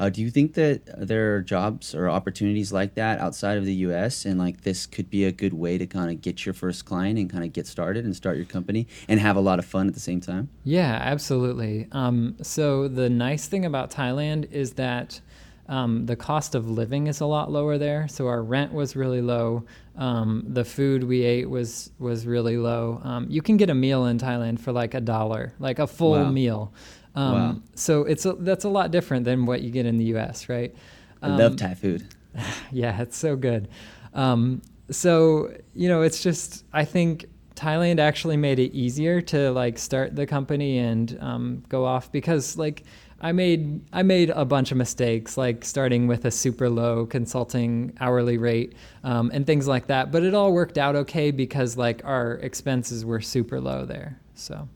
[0.00, 3.74] Uh, do you think that there are jobs or opportunities like that outside of the
[3.74, 4.24] U.S.
[4.24, 7.18] and like this could be a good way to kind of get your first client
[7.18, 9.86] and kind of get started and start your company and have a lot of fun
[9.88, 10.48] at the same time?
[10.64, 11.86] Yeah, absolutely.
[11.92, 15.20] Um, so the nice thing about Thailand is that
[15.68, 18.08] um, the cost of living is a lot lower there.
[18.08, 19.64] So our rent was really low.
[19.96, 23.00] Um, the food we ate was was really low.
[23.04, 26.12] Um, you can get a meal in Thailand for like a dollar, like a full
[26.12, 26.30] wow.
[26.30, 26.72] meal.
[27.14, 27.56] Um, wow.
[27.74, 30.48] So it's a, that's a lot different than what you get in the U.S.
[30.48, 30.74] Right?
[31.22, 32.06] I love um, Thai food.
[32.72, 33.68] yeah, it's so good.
[34.14, 39.78] Um, so you know, it's just I think Thailand actually made it easier to like
[39.78, 42.84] start the company and go off because like
[43.20, 47.92] I made I made a bunch of mistakes, like starting with a super low consulting
[48.00, 50.10] hourly rate um, and things like that.
[50.10, 54.18] But it all worked out okay because like our expenses were super low there.
[54.34, 54.68] So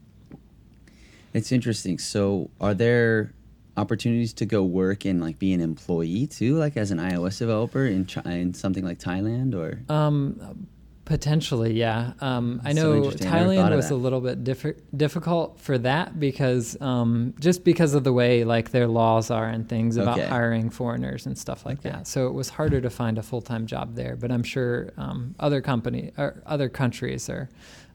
[1.34, 1.98] it's interesting.
[1.98, 3.34] So are there
[3.76, 7.84] opportunities to go work and like be an employee too, like as an iOS developer
[7.84, 9.82] in, in something like Thailand or?
[9.92, 10.68] Um,
[11.04, 12.14] Potentially, yeah.
[12.20, 17.34] Um, I know so Thailand was a little bit diff- difficult for that because um,
[17.38, 20.26] just because of the way like their laws are and things about okay.
[20.26, 21.90] hiring foreigners and stuff like okay.
[21.90, 22.06] that.
[22.06, 24.16] So it was harder to find a full time job there.
[24.16, 27.50] But I'm sure um, other company or other countries are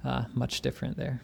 [0.05, 1.19] uh, much different there.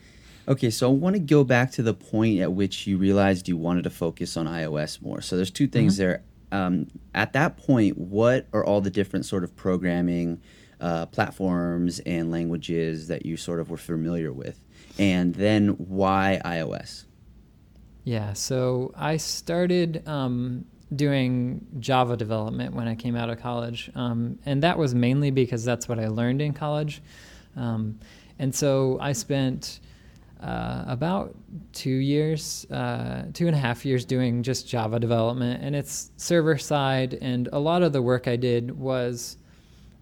[0.47, 3.57] Okay, so I want to go back to the point at which you realized you
[3.57, 5.21] wanted to focus on iOS more.
[5.21, 6.03] So there's two things mm-hmm.
[6.03, 6.23] there.
[6.51, 10.41] Um, at that point, what are all the different sort of programming?
[10.79, 14.59] uh, platforms and languages that you sort of were familiar with?
[14.97, 17.05] And then why iOS?
[18.03, 23.89] Yeah, so I started um, doing Java development when I came out of college.
[23.95, 27.01] Um, and that was mainly because that's what I learned in college.
[27.55, 27.99] Um,
[28.37, 29.79] and so I spent
[30.45, 31.35] uh, about
[31.73, 35.63] two years, uh, two and a half years doing just Java development.
[35.63, 37.17] And it's server side.
[37.19, 39.37] And a lot of the work I did was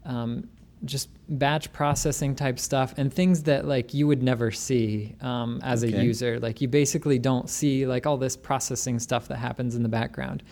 [0.04, 0.50] um,
[0.84, 5.82] just batch processing type stuff and things that like you would never see um, as
[5.82, 5.98] okay.
[5.98, 9.82] a user like you basically don't see like all this processing stuff that happens in
[9.82, 10.44] the background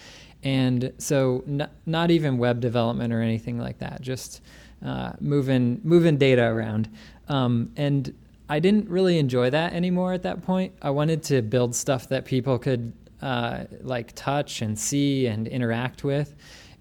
[0.43, 4.41] and so n- not even web development or anything like that just
[4.85, 6.89] uh, moving moving data around
[7.27, 8.13] um, and
[8.51, 12.25] i didn't really enjoy that anymore at that point i wanted to build stuff that
[12.25, 16.35] people could uh, like touch and see and interact with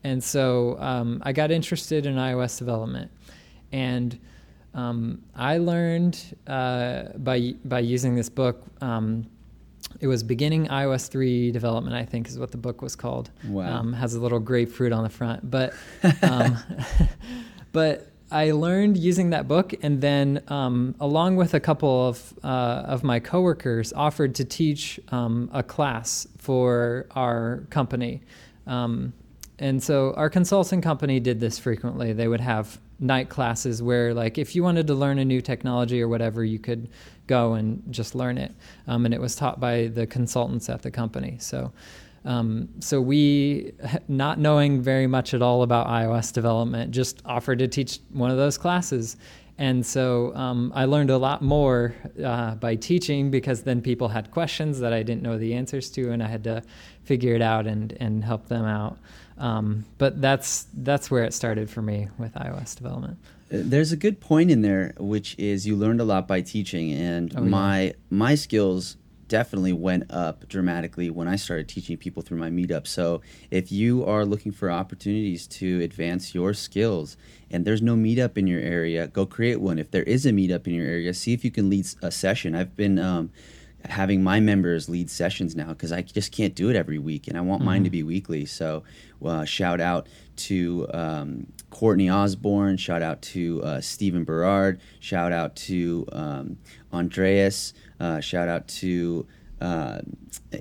[0.05, 3.11] and so um, i got interested in ios development
[3.73, 4.19] and
[4.75, 8.63] um, I learned uh, by by using this book.
[8.81, 9.27] Um,
[10.01, 11.97] it was beginning iOS three development.
[11.97, 13.31] I think is what the book was called.
[13.45, 13.79] Wow.
[13.79, 15.75] Um, has a little grapefruit on the front, but
[16.23, 16.57] um,
[17.73, 22.85] but I learned using that book, and then um, along with a couple of uh,
[22.87, 28.23] of my coworkers, offered to teach um, a class for our company.
[28.67, 32.13] and so our consulting company did this frequently.
[32.15, 36.03] They would have night classes where like if you wanted to learn a new technology
[36.03, 36.89] or whatever you could
[37.27, 38.55] go and just learn it
[38.87, 41.73] um, and it was taught by the consultants at the company so
[42.25, 43.73] um, so we
[44.09, 48.37] not knowing very much at all about ios development just offered to teach one of
[48.37, 49.17] those classes
[49.61, 54.31] and so um, I learned a lot more uh, by teaching because then people had
[54.31, 56.63] questions that I didn't know the answers to, and I had to
[57.05, 58.97] figure it out and, and help them out.
[59.37, 63.19] Um, but that's that's where it started for me with iOS development.
[63.51, 67.31] There's a good point in there, which is you learned a lot by teaching, and
[67.37, 68.97] oh, my my skills
[69.31, 72.87] definitely went up dramatically when I started teaching people through my meetup.
[72.87, 77.17] So if you are looking for opportunities to advance your skills
[77.51, 79.79] and there's no meetup in your area, go create one.
[79.79, 82.55] If there is a meetup in your area, see if you can lead a session.
[82.55, 83.31] I've been um,
[83.85, 87.37] having my members lead sessions now because I just can't do it every week, and
[87.37, 87.67] I want mm-hmm.
[87.67, 87.93] mine to mm-hmm.
[87.93, 88.47] be weekly.
[88.47, 88.83] So,
[89.25, 95.57] uh, shout out to um, Courtney Osborne, shout out to uh, Stephen Berard, shout out
[95.57, 96.59] to um,
[96.93, 99.27] Andreas, uh, shout out to
[99.61, 100.01] uh,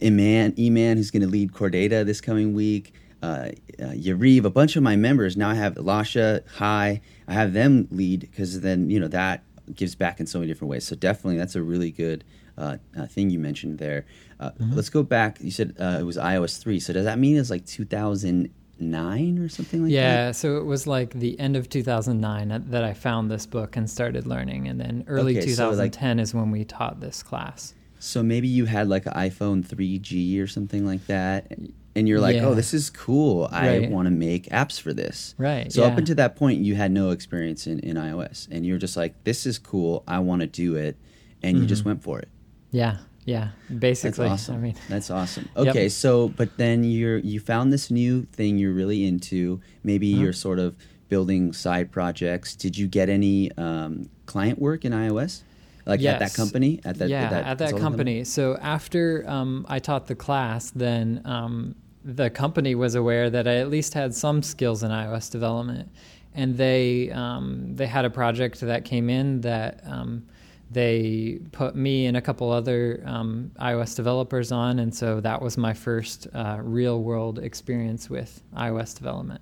[0.02, 2.94] Iman, Iman, who's going to lead Core Data this coming week.
[3.22, 7.54] Uh, uh, Yariv, a bunch of my members now I have Lasha, Hi, I have
[7.54, 10.86] them lead because then you know that gives back in so many different ways.
[10.86, 12.24] So definitely, that's a really good
[12.60, 14.06] uh, uh, thing you mentioned there.
[14.40, 14.76] Uh, mm-hmm.
[14.76, 15.38] Let's go back.
[15.40, 16.80] You said uh, it was iOS three.
[16.80, 20.26] So does that mean it's like 2009 or something like yeah, that?
[20.26, 20.32] Yeah.
[20.34, 24.28] So it was like the end of 2009 that I found this book and started
[24.28, 27.74] learning, and then early okay, 2010 so like, is when we taught this class.
[28.00, 31.52] So maybe you had like an iPhone 3G or something like that,
[31.96, 32.46] and you're like, oh, yeah.
[32.48, 33.50] "Oh, this is cool.
[33.52, 35.72] I want to make apps for this." Right.
[35.72, 35.88] So yeah.
[35.88, 39.24] up until that point, you had no experience in, in iOS, and you're just like,
[39.24, 40.04] "This is cool.
[40.08, 40.98] I want to do it,"
[41.44, 41.64] and mm-hmm.
[41.64, 41.90] you just mm-hmm.
[41.90, 42.30] went for it.
[42.72, 43.50] Yeah, yeah.
[43.78, 44.56] Basically, that's awesome.
[44.56, 45.50] I mean, that's awesome.
[45.56, 45.92] Okay, yep.
[45.92, 49.62] so but then you're you found this new thing you're really into.
[49.84, 50.24] Maybe uh-huh.
[50.24, 50.76] you're sort of
[51.10, 52.56] building side projects.
[52.56, 55.44] Did you get any um, client work in iOS?
[55.86, 56.14] Like yes.
[56.14, 56.80] at that company?
[56.86, 57.82] At that, yeah, at that, at that company.
[57.82, 58.24] company.
[58.24, 63.56] So after um, I taught the class, then um, the company was aware that I
[63.56, 65.90] at least had some skills in iOS development,
[66.36, 70.28] and they um, they had a project that came in that um,
[70.72, 75.58] they put me and a couple other um, iOS developers on, and so that was
[75.58, 79.42] my first uh, real world experience with iOS development.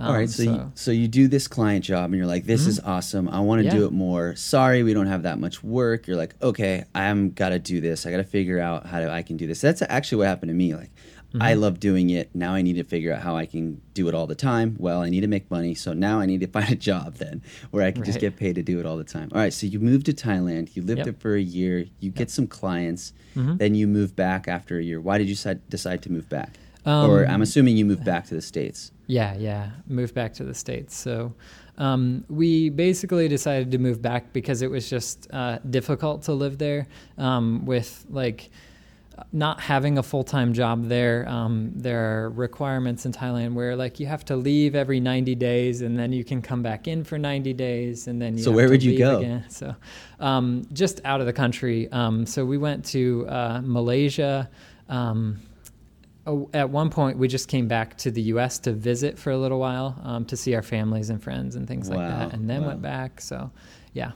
[0.00, 2.44] Um, All right, so so you, so you do this client job, and you're like,
[2.44, 2.70] "This mm-hmm.
[2.70, 3.28] is awesome.
[3.28, 3.74] I want to yeah.
[3.74, 6.06] do it more." Sorry, we don't have that much work.
[6.06, 8.06] You're like, "Okay, I'm got to do this.
[8.06, 10.50] I got to figure out how to, I can do this." That's actually what happened
[10.50, 10.76] to me.
[10.76, 10.92] Like,
[11.28, 11.42] Mm-hmm.
[11.42, 12.34] I love doing it.
[12.34, 14.76] Now I need to figure out how I can do it all the time.
[14.78, 15.74] Well, I need to make money.
[15.74, 18.06] So now I need to find a job then where I can right.
[18.06, 19.28] just get paid to do it all the time.
[19.32, 19.52] All right.
[19.52, 20.74] So you moved to Thailand.
[20.74, 21.04] You lived yep.
[21.04, 21.80] there for a year.
[21.80, 22.14] You yep.
[22.14, 23.12] get some clients.
[23.36, 23.58] Mm-hmm.
[23.58, 25.00] Then you move back after a year.
[25.00, 26.56] Why did you decide to move back?
[26.86, 28.92] Um, or I'm assuming you moved back to the States.
[29.06, 29.70] Yeah, yeah.
[29.86, 30.96] Moved back to the States.
[30.96, 31.34] So
[31.76, 36.56] um, we basically decided to move back because it was just uh, difficult to live
[36.56, 36.88] there
[37.18, 38.50] um, with like
[39.32, 44.00] not having a full time job there, um, there are requirements in Thailand where like
[44.00, 47.18] you have to leave every 90 days and then you can come back in for
[47.18, 49.18] 90 days and then you so where would you go?
[49.18, 49.44] Again.
[49.48, 49.74] So
[50.20, 51.90] um, just out of the country.
[51.90, 54.48] Um, so we went to uh, Malaysia.
[54.88, 55.40] Um,
[56.52, 58.58] at one point, we just came back to the U.S.
[58.60, 61.88] to visit for a little while um, to see our families and friends and things
[61.88, 61.96] wow.
[61.96, 62.68] like that, and then wow.
[62.68, 63.20] went back.
[63.20, 63.50] So,
[63.94, 64.12] yeah.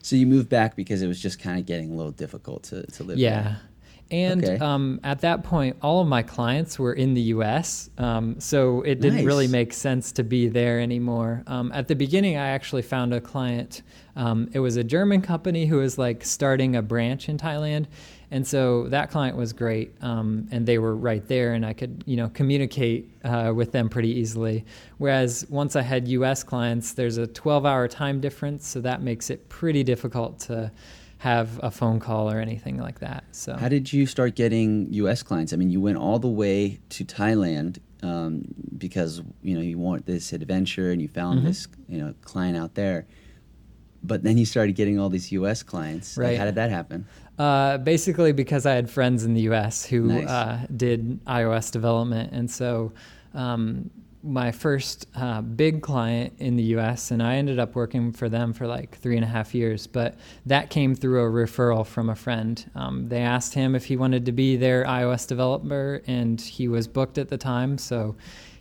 [0.00, 2.86] So you moved back because it was just kind of getting a little difficult to,
[2.86, 3.18] to live.
[3.18, 3.60] Yeah, there.
[4.10, 4.58] And okay.
[4.58, 7.90] um, at that point, all of my clients were in the US.
[7.98, 9.26] Um, so it didn't nice.
[9.26, 11.42] really make sense to be there anymore.
[11.48, 13.82] Um, at the beginning, I actually found a client.
[14.14, 17.86] Um, it was a German company who was like starting a branch in Thailand.
[18.30, 19.94] And so that client was great.
[20.02, 23.88] Um, and they were right there, and I could, you know, communicate uh, with them
[23.88, 24.64] pretty easily.
[24.98, 28.66] Whereas once I had US clients, there's a 12 hour time difference.
[28.66, 30.70] So that makes it pretty difficult to
[31.26, 33.24] have a phone call or anything like that.
[33.32, 35.24] So, how did you start getting U.S.
[35.24, 35.52] clients?
[35.52, 38.44] I mean, you went all the way to Thailand um,
[38.78, 41.48] because you know you want this adventure and you found mm-hmm.
[41.48, 43.06] this you know client out there.
[44.04, 45.64] But then you started getting all these U.S.
[45.64, 46.16] clients.
[46.16, 46.28] Right?
[46.28, 47.08] Like, how did that happen?
[47.36, 49.84] Uh, basically, because I had friends in the U.S.
[49.84, 50.28] who nice.
[50.28, 52.92] uh, did iOS development, and so
[53.34, 53.90] um,
[54.26, 58.52] my first uh, big client in the US, and I ended up working for them
[58.52, 59.86] for like three and a half years.
[59.86, 62.64] But that came through a referral from a friend.
[62.74, 66.86] Um, they asked him if he wanted to be their iOS developer, and he was
[66.88, 67.78] booked at the time.
[67.78, 68.16] So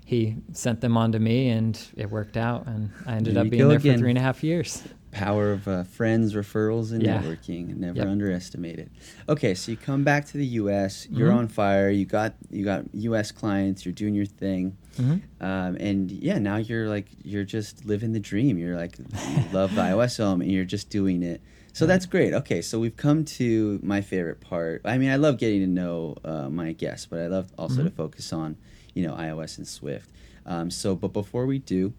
[0.06, 2.68] he sent them on to me, and it worked out.
[2.68, 3.94] And I ended there up being there again.
[3.94, 4.84] for three and a half years
[5.16, 7.22] power of uh, friends, referrals, and yeah.
[7.22, 7.78] networking.
[7.78, 8.08] Never yep.
[8.08, 8.92] underestimate it.
[9.30, 11.08] Okay, so you come back to the U.S.
[11.10, 11.38] You're mm-hmm.
[11.38, 11.90] on fire.
[11.90, 13.32] You got you got U.S.
[13.32, 13.86] clients.
[13.86, 15.44] You're doing your thing, mm-hmm.
[15.44, 18.58] um, and yeah, now you're like you're just living the dream.
[18.58, 19.06] You're like you
[19.54, 21.42] love the iOS home, and you're just doing it.
[21.72, 22.34] So that's great.
[22.34, 24.82] Okay, so we've come to my favorite part.
[24.86, 27.86] I mean, I love getting to know uh, my guests, but I love also mm-hmm.
[27.86, 28.58] to focus on
[28.94, 30.10] you know iOS and Swift.
[30.46, 31.94] Um, so, but before we do,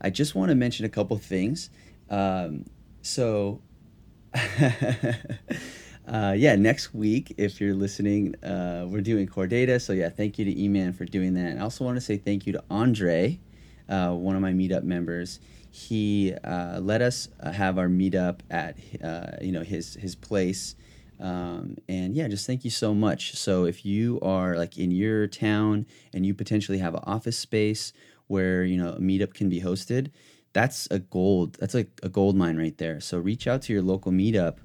[0.00, 1.70] I just want to mention a couple things.
[2.10, 2.66] Um,
[3.02, 3.62] so,
[6.08, 9.80] uh, yeah, next week, if you're listening, uh, we're doing core data.
[9.80, 11.58] So, yeah, thank you to Eman for doing that.
[11.58, 13.40] I also want to say thank you to Andre,
[13.88, 15.40] uh, one of my meetup members.
[15.70, 20.74] He uh, let us uh, have our meetup at uh, you know his his place
[21.20, 23.34] Um, and yeah, just thank you so much.
[23.36, 27.92] So if you are like in your town and you potentially have an office space
[28.28, 30.10] where you know a meetup can be hosted,
[30.52, 31.56] that's a gold.
[31.60, 33.00] That's like a gold mine right there.
[33.00, 34.56] So reach out to your local meetup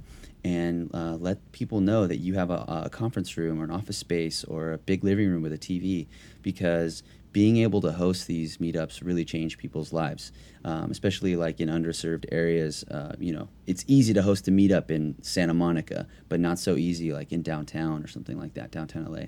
[0.44, 3.98] and uh, let people know that you have a, a, conference room or an office
[3.98, 6.06] space or a big living room with a TV
[6.44, 10.32] because being able to host these meetups really change people's lives,
[10.64, 12.84] um, especially like in underserved areas.
[12.86, 16.76] Uh, you know, it's easy to host a meetup in Santa Monica, but not so
[16.76, 19.26] easy like in downtown or something like that, downtown LA.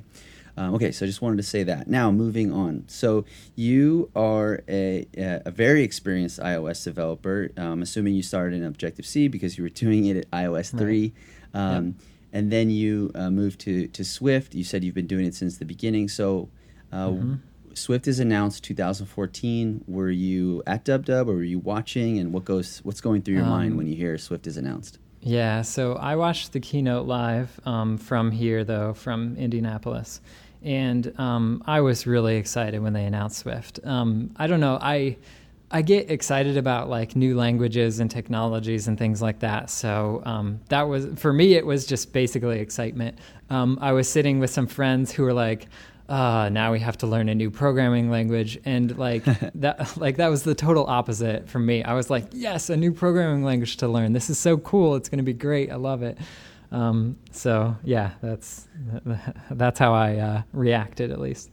[0.58, 1.88] Um, okay, so I just wanted to say that.
[1.88, 2.84] Now, moving on.
[2.88, 7.52] So, you are a, a very experienced iOS developer.
[7.56, 11.14] I'm assuming you started in Objective C because you were doing it at iOS 3.
[11.54, 11.62] Right.
[11.62, 11.94] Um, yep.
[12.34, 14.56] And then you uh, moved to, to Swift.
[14.56, 16.10] You said you've been doing it since the beginning.
[16.10, 16.50] So,
[16.92, 17.34] uh, mm-hmm.
[17.76, 19.84] Swift is announced 2014.
[19.88, 22.18] Were you at DubDub or were you watching?
[22.18, 24.98] And what goes what's going through your um, mind when you hear Swift is announced?
[25.22, 30.22] Yeah, so I watched the keynote live um, from here, though, from Indianapolis
[30.64, 33.80] and um, I was really excited when they announced Swift.
[33.84, 35.18] Um, I don't know, I
[35.70, 39.70] I get excited about like new languages and technologies and things like that.
[39.70, 43.18] So um, that was for me, it was just basically excitement.
[43.50, 45.68] Um, I was sitting with some friends who were like.
[46.10, 50.30] Uh, now we have to learn a new programming language and like that like that
[50.30, 53.90] was the total opposite for me i was like yes a new programming language to
[53.90, 56.18] learn this is so cool it's going to be great i love it
[56.72, 58.68] um, so yeah, that's
[59.52, 61.50] that's how I uh, reacted at least.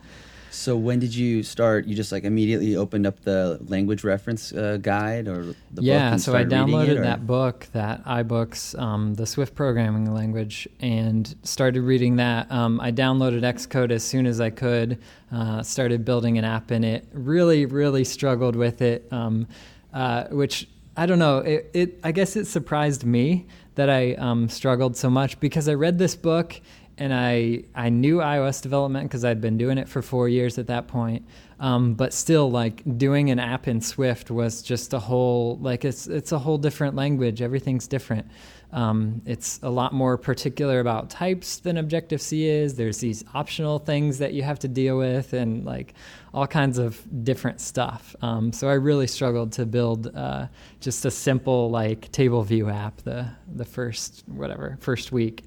[0.55, 1.87] So when did you start?
[1.87, 6.13] You just like immediately opened up the language reference uh, guide or the yeah.
[6.13, 11.83] book so I downloaded that book, that iBooks, um, the Swift programming language, and started
[11.83, 12.51] reading that.
[12.53, 15.03] Um, I downloaded Xcode as soon as I could.
[15.33, 17.09] Uh, started building an app in it.
[17.13, 19.49] Really, really struggled with it, um,
[19.93, 21.39] uh, which I don't know.
[21.39, 25.75] It, it I guess it surprised me that I um, struggled so much because I
[25.75, 26.61] read this book
[26.97, 30.69] and I I knew iOS development because I'd been doing it for four years at
[30.69, 31.27] that point.
[31.61, 36.07] Um, but still, like doing an app in Swift was just a whole like it's
[36.07, 37.43] it's a whole different language.
[37.43, 38.27] Everything's different.
[38.73, 42.75] Um, it's a lot more particular about types than Objective C is.
[42.75, 45.95] There's these optional things that you have to deal with, and like
[46.35, 48.17] all kinds of different stuff.
[48.21, 50.49] Um, so I really struggled to build uh,
[50.81, 55.45] just a simple like table view app the the first whatever first week.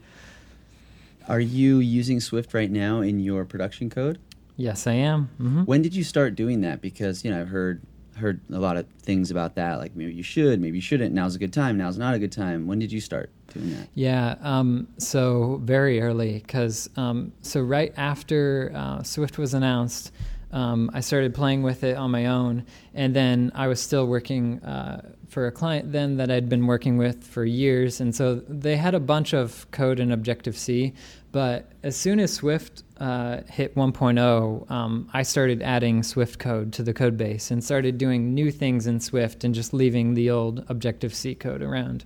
[1.27, 4.17] Are you using Swift right now in your production code?
[4.55, 5.29] Yes, I am.
[5.41, 5.63] Mm-hmm.
[5.63, 6.81] When did you start doing that?
[6.81, 7.81] Because you know I've heard
[8.15, 9.79] heard a lot of things about that.
[9.79, 11.13] Like maybe you should, maybe you shouldn't.
[11.13, 11.77] Now's a good time.
[11.77, 12.65] Now's not a good time.
[12.65, 13.89] When did you start doing that?
[13.93, 20.13] Yeah, um, so very early because um, so right after uh, Swift was announced,
[20.51, 24.63] um, I started playing with it on my own, and then I was still working
[24.63, 28.77] uh, for a client then that I'd been working with for years, and so they
[28.77, 30.93] had a bunch of code in Objective C.
[31.33, 36.83] But as soon as Swift uh, hit 1.0, um, I started adding Swift code to
[36.83, 40.65] the code base and started doing new things in Swift and just leaving the old
[40.69, 42.05] Objective C code around.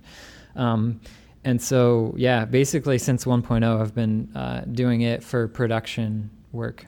[0.56, 1.00] Um,
[1.44, 6.86] and so, yeah, basically since 1.0, I've been uh, doing it for production work.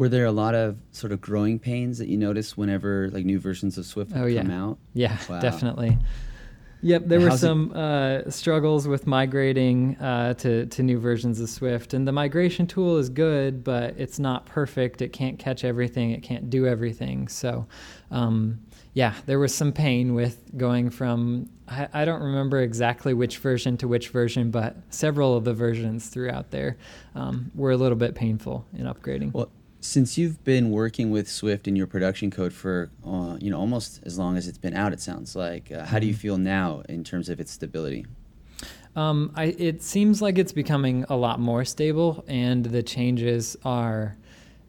[0.00, 3.38] Were there a lot of sort of growing pains that you noticed whenever like new
[3.38, 4.62] versions of Swift oh, come yeah.
[4.62, 4.78] out?
[4.94, 5.40] Yeah, wow.
[5.40, 5.98] definitely.
[6.80, 11.92] Yep, there were some uh, struggles with migrating uh, to to new versions of Swift,
[11.92, 15.02] and the migration tool is good, but it's not perfect.
[15.02, 16.12] It can't catch everything.
[16.12, 17.28] It can't do everything.
[17.28, 17.66] So,
[18.10, 18.58] um,
[18.94, 23.76] yeah, there was some pain with going from I, I, don't remember exactly which version
[23.76, 26.78] to which version, but several of the versions throughout there
[27.14, 29.34] um, were a little bit painful in upgrading.
[29.34, 33.58] Well, since you've been working with Swift in your production code for uh, you know
[33.58, 35.72] almost as long as it's been out, it sounds like.
[35.72, 36.20] Uh, how do you mm-hmm.
[36.20, 38.06] feel now in terms of its stability?
[38.96, 44.16] Um, I, it seems like it's becoming a lot more stable, and the changes are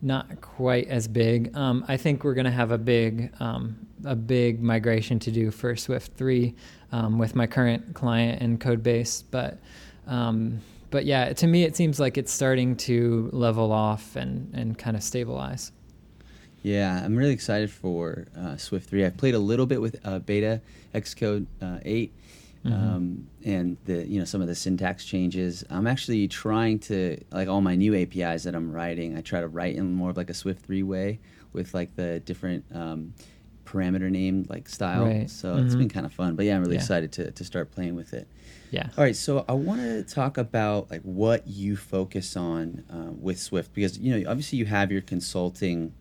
[0.02, 1.56] not quite as big.
[1.56, 5.52] Um, I think we're going to have a big um, a big migration to do
[5.52, 6.56] for Swift three
[6.91, 9.60] um, with my current client and code base, but
[10.08, 14.77] um, but yeah, to me, it seems like it's starting to level off and, and
[14.77, 15.71] kind of stabilize.
[16.63, 19.06] Yeah, I'm really excited for uh, Swift 3.
[19.06, 20.62] I've played a little bit with uh, Beta
[20.93, 22.13] Xcode uh, 8.
[22.63, 22.73] Mm-hmm.
[22.73, 25.63] Um, and the you know some of the syntax changes.
[25.71, 29.17] I'm actually trying to like all my new APIs that I'm writing.
[29.17, 31.19] I try to write in more of like a Swift three way
[31.54, 33.15] with like the different um,
[33.65, 35.06] parameter name like style.
[35.06, 35.27] Right.
[35.27, 35.65] So mm-hmm.
[35.65, 36.36] it's been kind of fun.
[36.36, 36.82] But yeah, I'm really yeah.
[36.82, 38.27] excited to to start playing with it.
[38.72, 38.88] Yeah.
[38.98, 39.16] All right.
[39.16, 44.00] So I want to talk about like what you focus on uh, with Swift because
[44.00, 45.94] you know obviously you have your consulting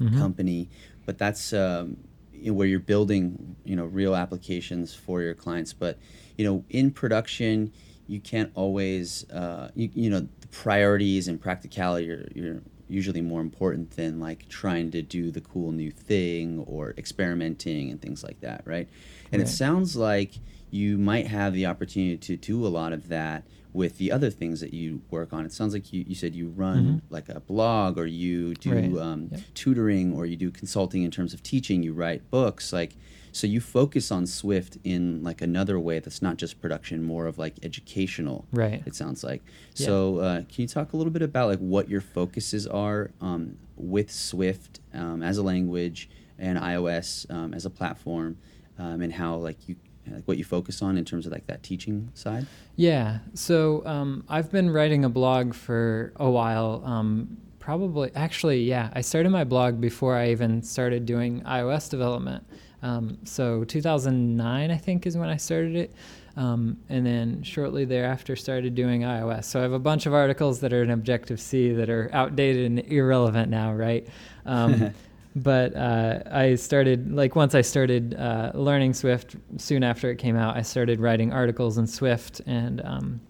[0.00, 0.18] mm-hmm.
[0.18, 0.70] company,
[1.04, 1.96] but that's um,
[2.44, 5.72] where you're building you know real applications for your clients.
[5.72, 5.98] But
[6.38, 7.72] you know in production,
[8.06, 12.62] you can't always uh, you, you know the priorities and practicality are, are
[12.92, 18.00] usually more important than like trying to do the cool new thing or experimenting and
[18.00, 18.88] things like that, right?
[19.32, 19.48] And right.
[19.48, 20.34] it sounds like
[20.70, 24.60] you might have the opportunity to do a lot of that with the other things
[24.60, 25.46] that you work on.
[25.46, 27.14] It sounds like you, you said you run mm-hmm.
[27.14, 29.02] like a blog or you do right.
[29.02, 32.72] um, tutoring or you do consulting in terms of teaching, you write books.
[32.72, 32.94] Like,
[33.32, 37.38] so you focus on Swift in like another way that's not just production, more of
[37.38, 38.44] like educational.
[38.52, 38.82] Right.
[38.86, 39.42] It sounds like.
[39.74, 39.86] Yeah.
[39.86, 43.56] So uh, can you talk a little bit about like what your focuses are um,
[43.76, 48.36] with Swift um, as a language and iOS um, as a platform,
[48.78, 49.76] um, and how like you
[50.10, 52.46] like what you focus on in terms of like that teaching side?
[52.76, 53.18] Yeah.
[53.34, 56.82] So um, I've been writing a blog for a while.
[56.84, 58.90] Um, probably, actually, yeah.
[58.92, 62.44] I started my blog before I even started doing iOS development.
[62.82, 65.94] Um, so 2009, I think, is when I started it.
[66.36, 69.44] Um, and then shortly thereafter started doing iOS.
[69.44, 72.66] So I have a bunch of articles that are in Objective C that are outdated
[72.66, 74.08] and irrelevant now, right?
[74.46, 74.92] Um,
[75.36, 80.36] but uh, I started like once I started uh, learning Swift soon after it came
[80.36, 83.20] out, I started writing articles in Swift, and um,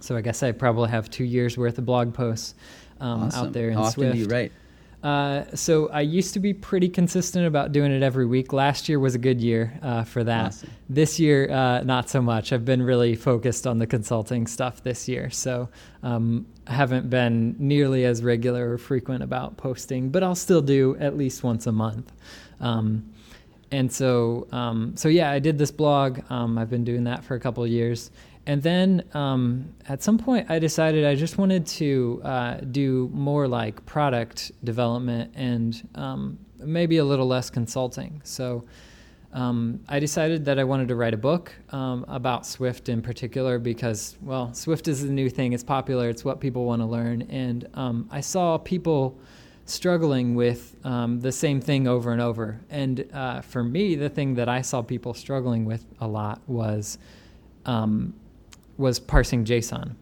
[0.00, 2.54] so I guess I probably have two years worth of blog posts
[3.00, 3.46] um, awesome.
[3.46, 4.12] out there in How often Swift.
[4.12, 4.52] do you write?
[5.02, 8.52] Uh, so I used to be pretty consistent about doing it every week.
[8.52, 10.46] Last year was a good year uh, for that.
[10.46, 10.70] Awesome.
[10.88, 12.52] This year, uh, not so much.
[12.52, 15.68] I've been really focused on the consulting stuff this year, so
[16.02, 20.10] um, I haven't been nearly as regular or frequent about posting.
[20.10, 22.12] But I'll still do at least once a month.
[22.60, 23.12] Um,
[23.70, 26.20] and so, um, so yeah, I did this blog.
[26.30, 28.10] Um, I've been doing that for a couple of years,
[28.48, 33.46] and then um, at some point, I decided I just wanted to uh, do more
[33.46, 38.22] like product development and um, maybe a little less consulting.
[38.24, 38.64] So
[39.34, 43.58] um, I decided that I wanted to write a book um, about Swift in particular
[43.58, 45.52] because, well, Swift is the new thing.
[45.52, 46.08] It's popular.
[46.08, 47.22] It's what people want to learn.
[47.28, 49.18] And um, I saw people
[49.66, 52.58] struggling with um, the same thing over and over.
[52.70, 56.96] And uh, for me, the thing that I saw people struggling with a lot was
[57.66, 58.14] um,
[58.78, 59.94] was parsing JSON.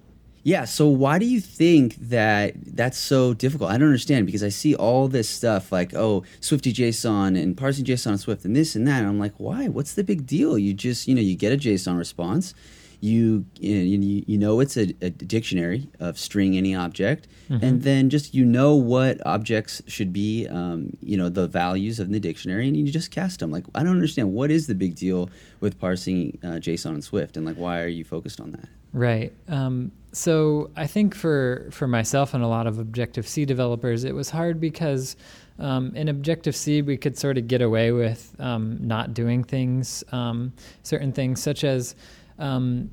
[0.47, 3.69] Yeah, so why do you think that that's so difficult?
[3.69, 7.85] I don't understand because I see all this stuff like, oh, Swifty JSON and parsing
[7.85, 9.01] JSON on Swift and this and that.
[9.01, 9.67] And I'm like, why?
[9.67, 10.57] What's the big deal?
[10.57, 12.55] You just, you know, you get a JSON response.
[13.01, 17.65] You you, you know it's a, a dictionary of string any object, mm-hmm.
[17.65, 22.11] and then just you know what objects should be, um, you know, the values of
[22.11, 23.51] the dictionary, and you just cast them.
[23.51, 25.31] Like I don't understand what is the big deal
[25.61, 28.69] with parsing uh, JSON and Swift, and like why are you focused on that?
[28.93, 29.33] Right.
[29.49, 34.15] Um, so I think for for myself and a lot of Objective C developers, it
[34.15, 35.17] was hard because
[35.59, 40.03] um, in Objective C we could sort of get away with um, not doing things,
[40.13, 41.95] um, certain things such as
[42.39, 42.91] um,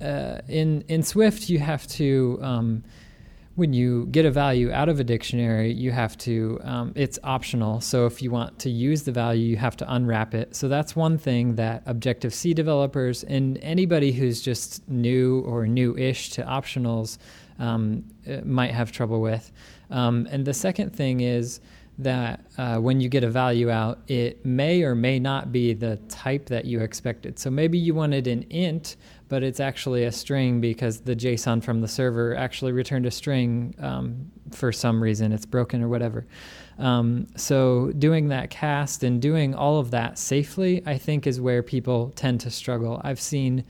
[0.00, 2.84] uh, in in Swift you have to um,
[3.56, 7.80] when you get a value out of a dictionary, you have to, um, it's optional.
[7.80, 10.56] So if you want to use the value, you have to unwrap it.
[10.56, 15.96] So that's one thing that Objective C developers and anybody who's just new or new
[15.96, 17.18] ish to optionals
[17.60, 19.52] um, uh, might have trouble with.
[19.90, 21.60] Um, and the second thing is,
[21.98, 25.96] that uh, when you get a value out, it may or may not be the
[26.08, 27.38] type that you expected.
[27.38, 28.96] So maybe you wanted an int,
[29.28, 33.74] but it's actually a string because the JSON from the server actually returned a string
[33.78, 35.32] um, for some reason.
[35.32, 36.26] It's broken or whatever.
[36.78, 41.62] Um, so doing that cast and doing all of that safely, I think, is where
[41.62, 43.00] people tend to struggle.
[43.04, 43.64] I've seen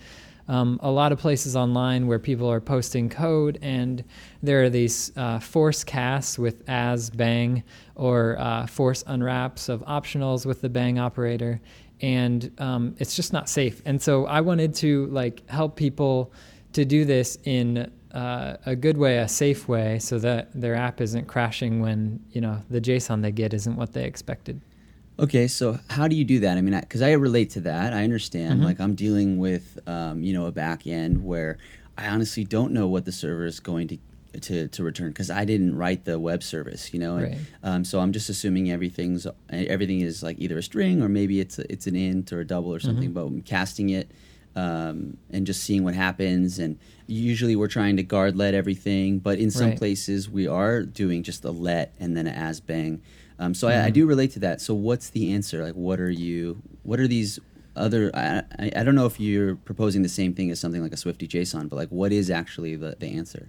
[0.49, 4.05] um, a lot of places online where people are posting code, and
[4.43, 7.63] there are these uh, force casts with as bang
[7.95, 11.61] or uh, force unwraps of optionals with the bang operator,
[12.01, 13.81] and um, it's just not safe.
[13.87, 16.33] And so I wanted to like help people
[16.75, 21.01] to do this in uh, a good way, a safe way, so that their app
[21.01, 24.61] isn't crashing when you know the JSON they get isn't what they expected.
[25.19, 26.59] Okay, so how do you do that?
[26.59, 27.93] I mean, because I, I, relate to that.
[27.93, 28.55] I understand.
[28.55, 28.65] Mm-hmm.
[28.65, 31.59] Like I'm dealing with, um, you know, a back end where
[31.97, 33.99] I honestly don't know what the server is going to
[34.41, 37.19] to, to return because I didn't write the web service, you know.
[37.19, 37.39] And, right.
[37.63, 41.59] um, so I'm just assuming everything's everything is like either a string or maybe it's
[41.59, 43.11] a, it's an int or a double or something.
[43.11, 43.15] Mm-hmm.
[43.15, 44.11] But I'm casting it
[44.57, 46.59] um, and just seeing what happens.
[46.59, 49.79] And usually we're trying to guard let everything, but in some right.
[49.79, 53.03] places we are doing just a let and then an as bang.
[53.39, 53.77] Um, so mm-hmm.
[53.77, 53.95] I, I, mm-hmm.
[53.95, 54.61] do relate to that.
[54.61, 55.63] So what's the answer?
[55.63, 56.63] Like, what are you?
[56.83, 57.39] What are these
[57.77, 58.11] other?
[58.15, 60.97] I, I, I don't know if you're proposing the same thing as something like a
[60.97, 63.49] Swifty JSON, but like, what is actually the, the answer?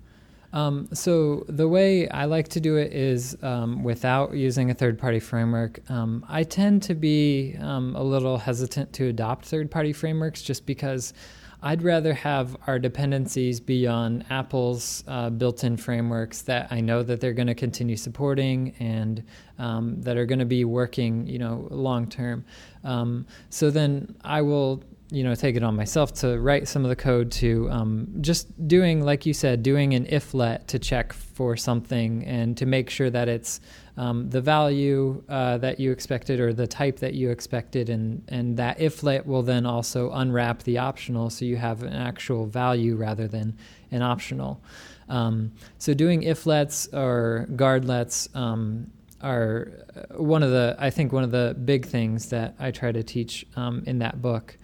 [0.54, 5.20] Um, so the way I like to do it is um, without using a third-party
[5.20, 5.80] framework.
[5.92, 11.14] Um, I tend to be um, a little hesitant to adopt third-party frameworks just because
[11.62, 17.22] I'd rather have our dependencies be on Apple's uh, built-in frameworks that I know that
[17.22, 19.24] they're going to continue supporting and
[19.58, 22.46] um, that are going to be working, you know, long term.
[22.84, 26.90] Um, so then I will you know take it on myself to write some of
[26.90, 31.14] the code to um, just doing like you said doing an if let to check
[31.14, 33.60] for something and to make sure that it's
[33.98, 38.58] um, the value uh, that you expected or the type that you expected and and
[38.58, 42.96] that if let will then also unwrap the optional so you have an actual value
[42.96, 43.58] rather than
[43.92, 44.62] an optional
[45.10, 48.92] um, so doing if lets or guard lets um,
[49.22, 52.92] are uh, one of the I think one of the big things that I try
[52.92, 54.58] to teach um, in that book.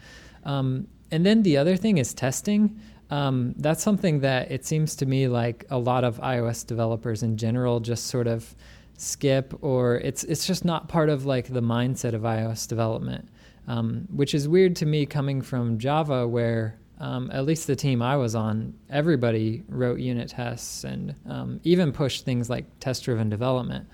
[0.43, 2.79] Um, and then the other thing is testing.
[3.09, 7.35] Um, that's something that it seems to me like a lot of iOS developers in
[7.35, 8.55] general just sort of
[9.01, 13.27] skip, or it's it's just not part of like the mindset of iOS development,
[13.67, 18.01] um, which is weird to me coming from Java, where um, at least the team
[18.01, 23.87] I was on, everybody wrote unit tests and um, even pushed things like test-driven development.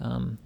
[0.00, 0.38] Um,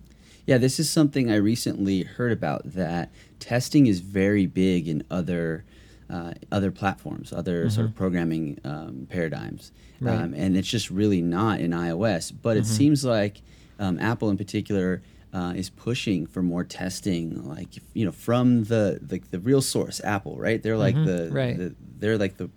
[0.46, 5.64] yeah, this is something I recently heard about that testing is very big in other
[6.10, 7.68] uh, other platforms, other mm-hmm.
[7.68, 10.14] sort of programming um, paradigms, right.
[10.14, 12.32] um, and it's just really not in iOS.
[12.42, 12.60] But mm-hmm.
[12.62, 13.42] it seems like
[13.82, 15.02] um, Apple, in particular,
[15.34, 20.00] uh, is pushing for more testing, like you know, from the the, the real source,
[20.04, 20.62] Apple, right?
[20.62, 21.26] They're like mm-hmm.
[21.26, 21.56] the, right.
[21.56, 22.48] the they're like the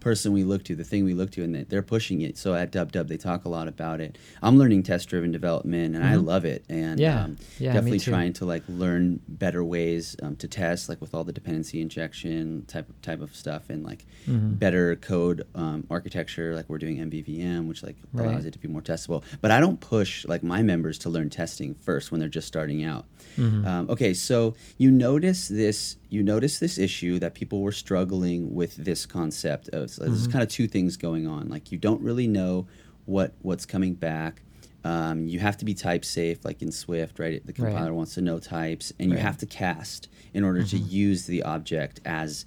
[0.00, 2.38] person we look to, the thing we look to, and they're pushing it.
[2.38, 4.18] So at Dub Dub, they talk a lot about it.
[4.42, 6.12] I'm learning test driven development, and mm-hmm.
[6.12, 6.64] I love it.
[6.68, 11.00] And yeah, um, yeah definitely trying to like learn better ways um, to test, like
[11.00, 14.54] with all the dependency injection type of, type of stuff, and like mm-hmm.
[14.54, 16.54] better code um, architecture.
[16.54, 18.26] Like we're doing MVVM, which like right.
[18.26, 19.22] allows it to be more testable.
[19.40, 22.84] But I don't push like my members to learn testing first when they're just starting
[22.84, 23.06] out.
[23.36, 23.66] Mm-hmm.
[23.66, 28.76] Um, okay, so you notice this you notice this issue that people were struggling with
[28.76, 30.12] this concept of so mm-hmm.
[30.12, 32.66] there's kind of two things going on like you don't really know
[33.06, 34.42] what what's coming back
[34.84, 37.94] um, you have to be type safe like in swift right the compiler right.
[37.94, 39.16] wants to know types and right.
[39.16, 40.76] you have to cast in order mm-hmm.
[40.76, 42.44] to use the object as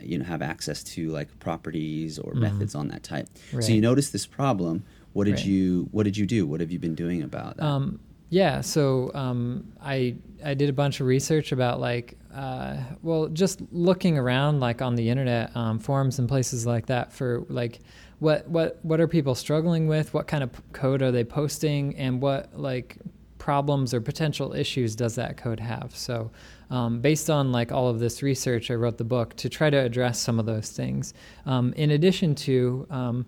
[0.00, 2.42] you know have access to like properties or mm-hmm.
[2.42, 3.64] methods on that type right.
[3.64, 6.78] so you notice this problem what did you what did you do what have you
[6.78, 7.98] been doing about that um,
[8.30, 13.62] yeah, so um, I I did a bunch of research about like uh, well just
[13.72, 17.80] looking around like on the internet um, forums and places like that for like
[18.18, 20.12] what what what are people struggling with?
[20.12, 21.96] What kind of code are they posting?
[21.96, 22.98] And what like
[23.38, 25.96] problems or potential issues does that code have?
[25.96, 26.30] So
[26.70, 29.78] um, based on like all of this research I wrote the book to try to
[29.78, 31.14] address some of those things.
[31.46, 33.26] Um, in addition to um,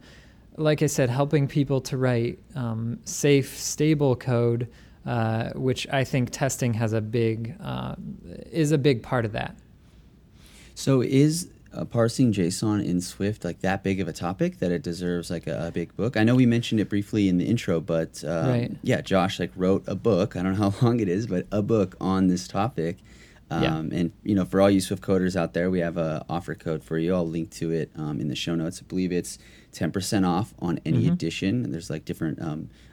[0.57, 4.69] like I said helping people to write um, safe stable code
[5.07, 7.95] uh, which I think testing has a big uh,
[8.51, 9.57] is a big part of that.
[10.75, 14.83] So is uh, parsing JSON in Swift like that big of a topic that it
[14.83, 16.17] deserves like a, a big book?
[16.17, 18.77] I know we mentioned it briefly in the intro, but um, right.
[18.83, 20.37] yeah, Josh like wrote a book.
[20.37, 22.99] I don't know how long it is, but a book on this topic.
[23.51, 23.99] Um, yeah.
[23.99, 26.85] And you know, for all you Swift coders out there, we have a offer code
[26.85, 27.15] for you.
[27.15, 28.81] I'll link to it um, in the show notes.
[28.83, 29.39] I believe it's
[29.73, 31.13] ten percent off on any mm-hmm.
[31.13, 31.65] edition.
[31.65, 32.41] And there's like different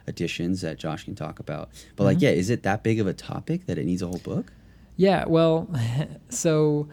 [0.08, 1.70] editions that Josh can talk about.
[1.96, 2.04] But mm-hmm.
[2.04, 4.52] like, yeah, is it that big of a topic that it needs a whole book?
[4.96, 5.24] Yeah.
[5.26, 5.68] Well,
[6.28, 6.88] so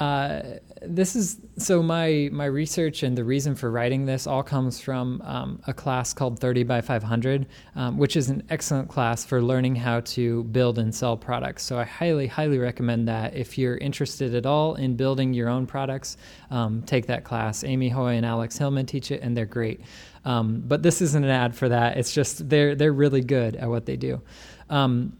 [0.00, 0.42] uh,
[0.80, 5.20] this is so my my research and the reason for writing this all comes from
[5.26, 7.46] um, a class called 30 by 500
[7.76, 11.62] um, which is an excellent class for learning how to build and sell products.
[11.64, 13.36] So i highly highly recommend that.
[13.36, 16.16] If you're interested at all in building your own products
[16.50, 17.62] um, take that class.
[17.62, 19.82] Amy hoy and alex hillman teach it and they're great.
[20.24, 21.98] Um, but this isn't an ad for that.
[21.98, 24.22] It's just they're they're really good at what they do.
[24.70, 25.12] Um,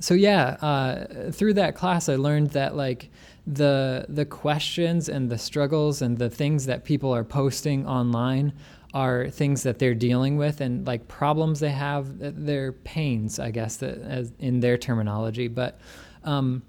[0.00, 3.10] so yeah uh, through that class i learned that like
[3.46, 8.52] the the questions and the struggles and the things that people are posting online
[8.94, 13.76] are things that they're dealing with and like problems they have their pains i guess
[13.76, 15.48] that as in their terminology.
[15.48, 15.78] But
[16.24, 16.62] um,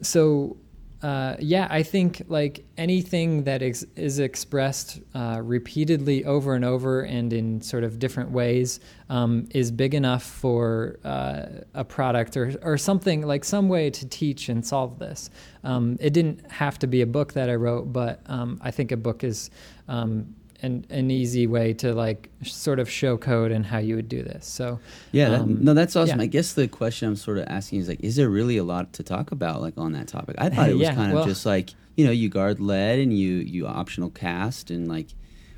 [0.00, 0.56] so
[1.00, 7.02] uh, yeah, I think like anything that ex- is expressed uh, repeatedly over and over
[7.02, 12.52] and in sort of different ways um, is big enough for uh, a product or,
[12.62, 15.30] or something like some way to teach and solve this.
[15.62, 18.90] Um, it didn't have to be a book that I wrote, but um, I think
[18.90, 19.50] a book is
[19.86, 24.08] um, an, an easy way to like sort of show code and how you would
[24.08, 24.46] do this.
[24.46, 24.80] So
[25.12, 26.18] yeah, that, um, no, that's awesome.
[26.18, 26.24] Yeah.
[26.24, 28.92] I guess the question I'm sort of asking is like, is there really a lot
[28.94, 30.36] to talk about like on that topic?
[30.38, 32.98] I thought it was yeah, kind of well, just like you know you guard let
[32.98, 35.08] and you you optional cast and like,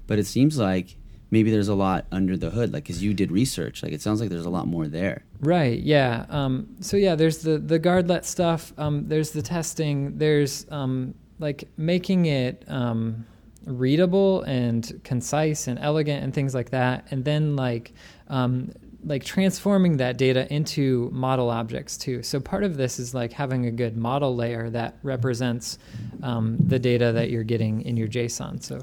[0.06, 0.96] but it seems like
[1.30, 4.20] maybe there's a lot under the hood like because you did research like it sounds
[4.20, 8.08] like there's a lot more there right yeah um, so yeah there's the the guard
[8.08, 13.24] let stuff um, there's the testing there's um, like making it um,
[13.66, 17.92] readable and concise and elegant and things like that, and then like
[18.28, 18.72] um,
[19.04, 22.22] like transforming that data into model objects too.
[22.22, 25.78] So part of this is like having a good model layer that represents
[26.22, 28.62] um, the data that you're getting in your JSON.
[28.62, 28.82] So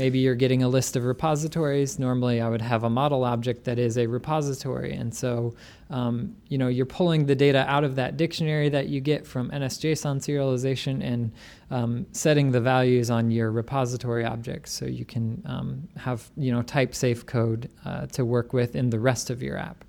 [0.00, 1.98] maybe you're getting a list of repositories.
[1.98, 5.54] Normally, I would have a model object that is a repository, and so
[5.90, 9.50] um, you know you're pulling the data out of that dictionary that you get from
[9.50, 11.32] NSJSON serialization and
[11.70, 16.62] um, setting the values on your repository objects, so you can um, have you know
[16.62, 19.84] type safe code uh, to work with in the rest of your app.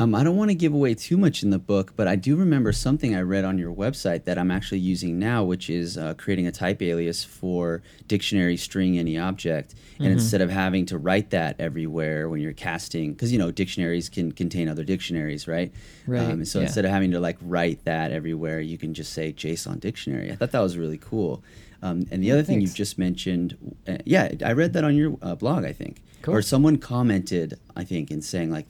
[0.00, 2.34] Um, I don't want to give away too much in the book, but I do
[2.34, 6.14] remember something I read on your website that I'm actually using now, which is uh,
[6.14, 9.74] creating a type alias for dictionary string any object.
[9.98, 10.12] And mm-hmm.
[10.14, 14.32] instead of having to write that everywhere when you're casting, because you know dictionaries can
[14.32, 15.70] contain other dictionaries, right?
[16.06, 16.22] Right.
[16.22, 16.64] Um, so yeah.
[16.64, 20.32] instead of having to like write that everywhere, you can just say JSON dictionary.
[20.32, 21.44] I thought that was really cool.
[21.82, 24.96] Um, and the yeah, other thing you just mentioned, uh, yeah, I read that on
[24.96, 26.36] your uh, blog, I think, cool.
[26.36, 28.66] or someone commented, I think, in saying like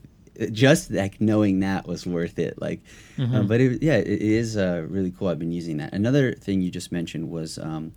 [0.52, 2.60] just like knowing that was worth it.
[2.60, 2.80] Like,
[3.18, 3.34] uh, mm-hmm.
[3.34, 5.28] uh, but it, yeah, it is uh, really cool.
[5.28, 5.92] I've been using that.
[5.92, 7.92] Another thing you just mentioned was um,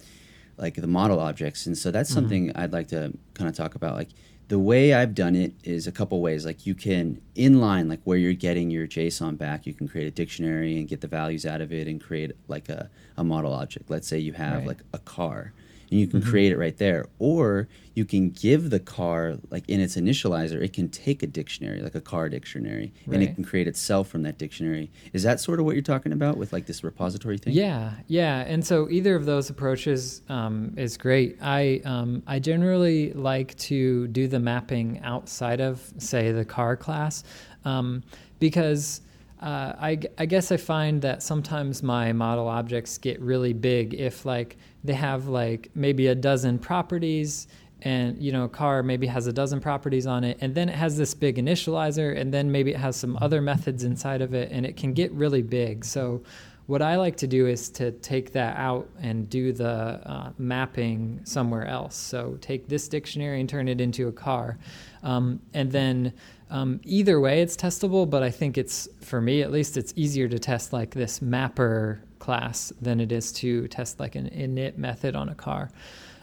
[0.58, 2.20] like the model objects, and so that's mm-hmm.
[2.20, 3.96] something I'd like to kind of talk about.
[3.96, 4.10] Like
[4.50, 6.46] the way I've done it is a couple ways.
[6.46, 10.12] Like you can inline like where you're getting your JSON back, you can create a
[10.12, 13.90] dictionary and get the values out of it and create like a, a model object.
[13.90, 14.68] Let's say you have right.
[14.68, 15.54] like a car
[15.94, 16.30] and you can mm-hmm.
[16.32, 17.06] create it right there.
[17.20, 21.82] Or you can give the car, like in its initializer, it can take a dictionary,
[21.82, 23.14] like a car dictionary, right.
[23.14, 24.89] and it can create itself from that dictionary.
[25.14, 27.54] Is that sort of what you're talking about with like this repository thing?
[27.54, 28.39] Yeah, yeah.
[28.39, 31.38] And so either of those approaches um, is great.
[31.44, 37.24] I um, I generally like to do the mapping outside of, say, the car class,
[37.66, 38.04] um,
[38.39, 39.02] because.
[39.41, 44.26] Uh, I, I, guess I find that sometimes my model objects get really big if
[44.26, 47.48] like they have like maybe a dozen properties
[47.82, 50.76] and you know a car maybe has a dozen properties on it and then it
[50.76, 54.52] has this big initializer and then maybe it has some other methods inside of it
[54.52, 55.84] and it can get really big.
[55.86, 56.24] So
[56.66, 61.20] what i like to do is to take that out and do the uh, mapping
[61.26, 61.96] somewhere else.
[61.96, 64.58] So take this dictionary and turn it into a car.
[65.04, 66.14] Um, and then
[66.54, 70.28] um, either way it's testable but i think it's for me at least it's easier
[70.30, 75.14] to test like this mapper class than it is to test like an init method
[75.14, 75.70] on a car.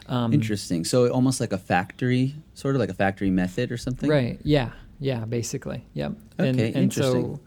[0.07, 0.83] Um, Interesting.
[0.83, 4.09] So almost like a factory, sort of like a factory method or something.
[4.09, 4.41] Right.
[4.43, 4.71] Yeah.
[4.99, 5.27] Yeah.
[5.27, 5.85] Basically.
[5.93, 6.13] Yep.
[6.13, 6.49] Okay.
[6.49, 7.37] And, and interesting.
[7.37, 7.41] so,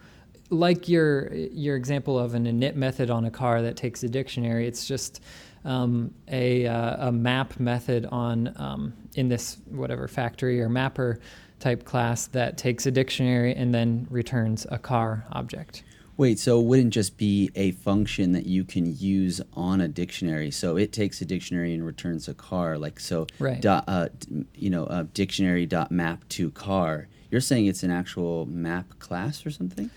[0.49, 4.67] like your your example of an init method on a car that takes a dictionary,
[4.67, 5.19] it's just
[5.65, 11.19] um, a uh, a map method on um, in this whatever factory or mapper
[11.63, 15.83] type class that takes a dictionary and then returns a car object.
[16.17, 20.51] Wait, so it wouldn't just be a function that you can use on a dictionary.
[20.51, 22.77] So it takes a dictionary and returns a car.
[22.77, 23.59] Like so, right.
[23.59, 24.09] dot, uh,
[24.53, 27.07] you know, a dictionary dot map to car.
[27.31, 29.89] You're saying it's an actual map class or something?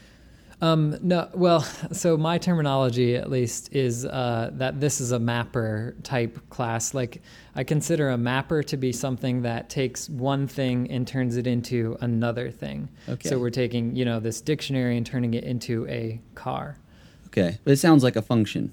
[0.62, 1.60] Um, no, well,
[1.92, 6.94] so my terminology at least is uh, that this is a mapper type class.
[6.94, 7.22] Like
[7.54, 11.96] I consider a mapper to be something that takes one thing and turns it into
[12.00, 12.88] another thing.
[13.08, 13.28] Okay.
[13.28, 16.78] So we're taking you know this dictionary and turning it into a car.
[17.26, 18.72] Okay, but it sounds like a function.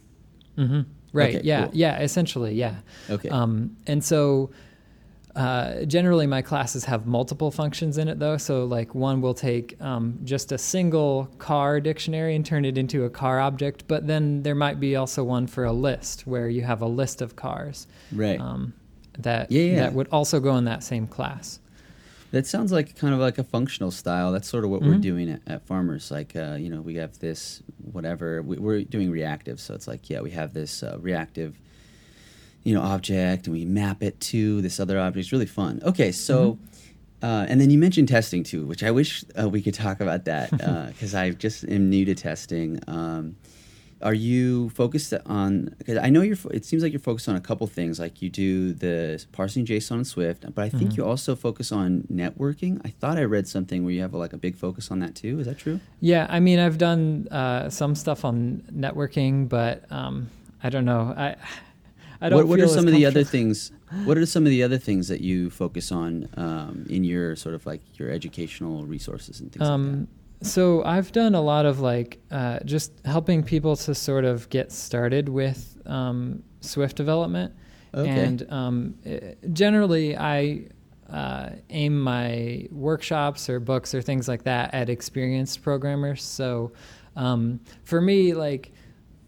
[0.58, 0.82] Mm-hmm.
[1.12, 1.36] Right.
[1.36, 1.66] Okay, yeah.
[1.66, 1.76] Cool.
[1.76, 2.00] Yeah.
[2.00, 2.56] Essentially.
[2.56, 2.78] Yeah.
[3.10, 3.30] Okay.
[3.30, 4.52] Um, and so
[5.36, 8.38] uh, generally, my classes have multiple functions in it, though.
[8.38, 13.06] So, like, one will take um, just a single car dictionary and turn it into
[13.06, 16.62] a car object, but then there might be also one for a list where you
[16.62, 17.88] have a list of cars.
[18.12, 18.40] Right.
[18.40, 18.74] Um,
[19.20, 19.76] that yeah, yeah.
[19.78, 21.60] that would also go in that same class.
[22.32, 24.32] That sounds like kind of like a functional style.
[24.32, 24.92] That's sort of what mm-hmm.
[24.92, 26.10] we're doing at, at Farmers.
[26.10, 27.62] Like, uh, you know, we have this
[27.92, 28.42] whatever.
[28.42, 31.60] We, are doing reactive, so it's like, yeah, we have this uh, reactive
[32.64, 35.26] you know object and we map it to this other object.
[35.26, 35.82] It's really fun.
[35.84, 36.54] Okay, so.
[36.54, 36.66] Mm-hmm.
[37.22, 40.26] Uh, and then you mentioned testing too, which I wish uh, we could talk about
[40.26, 42.82] that because uh, I just am new to testing.
[42.86, 43.38] Um,
[44.04, 45.74] are you focused on?
[45.78, 46.38] Because I know you're.
[46.52, 48.00] It seems like you're focused on a couple things.
[48.00, 51.02] Like you do the parsing JSON and Swift, but I think mm-hmm.
[51.02, 52.82] you also focus on networking.
[52.84, 55.16] I thought I read something where you have a, like a big focus on that
[55.16, 55.40] too.
[55.40, 55.80] Is that true?
[56.02, 60.30] Yeah, I mean, I've done uh, some stuff on networking, but um,
[60.62, 61.14] I don't know.
[61.16, 61.38] I
[62.24, 62.38] I don't.
[62.38, 63.72] What, what are some of the other things?
[64.06, 67.54] What are some of the other things that you focus on um, in your sort
[67.54, 70.00] of like your educational resources and things um, like
[70.40, 70.48] that?
[70.48, 74.72] So I've done a lot of like uh, just helping people to sort of get
[74.72, 77.54] started with um, Swift development,
[77.94, 78.10] okay.
[78.10, 80.68] and um, eh, generally I
[81.10, 86.24] uh, aim my workshops or books or things like that at experienced programmers.
[86.24, 86.72] So
[87.16, 88.73] um, for me, like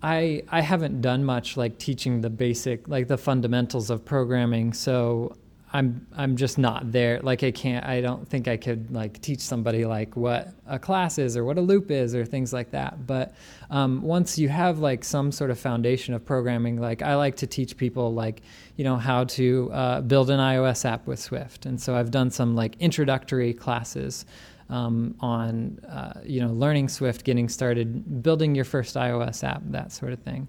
[0.06, 4.72] I I haven't done much like teaching the basic like the fundamentals of programming.
[4.74, 5.36] So
[5.74, 7.20] I'm I'm just not there.
[7.22, 7.84] Like I can't.
[7.84, 11.58] I don't think I could like teach somebody like what a class is or what
[11.58, 13.08] a loop is or things like that.
[13.08, 13.34] But
[13.72, 17.48] um, once you have like some sort of foundation of programming, like I like to
[17.48, 18.44] teach people like
[18.76, 22.30] you know how to uh, build an iOS app with Swift, and so I've done
[22.30, 24.24] some like introductory classes.
[24.68, 29.92] Um, on uh, you know learning Swift, getting started, building your first iOS app, that
[29.92, 30.48] sort of thing.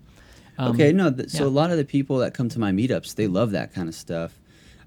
[0.57, 1.51] Um, okay, no, th- so yeah.
[1.51, 3.95] a lot of the people that come to my meetups, they love that kind of
[3.95, 4.39] stuff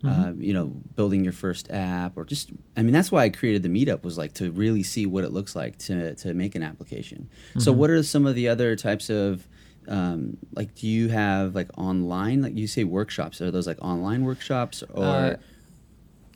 [0.04, 0.22] mm-hmm.
[0.22, 3.64] uh, you know, building your first app or just, I mean, that's why I created
[3.64, 6.64] the meetup was like to really see what it looks like to, to make an
[6.64, 7.30] application.
[7.50, 7.60] Mm-hmm.
[7.60, 9.48] So what are some of the other types of,
[9.88, 14.24] um, like, do you have like online, like you say workshops, are those like online
[14.24, 15.04] workshops or?
[15.04, 15.36] Uh,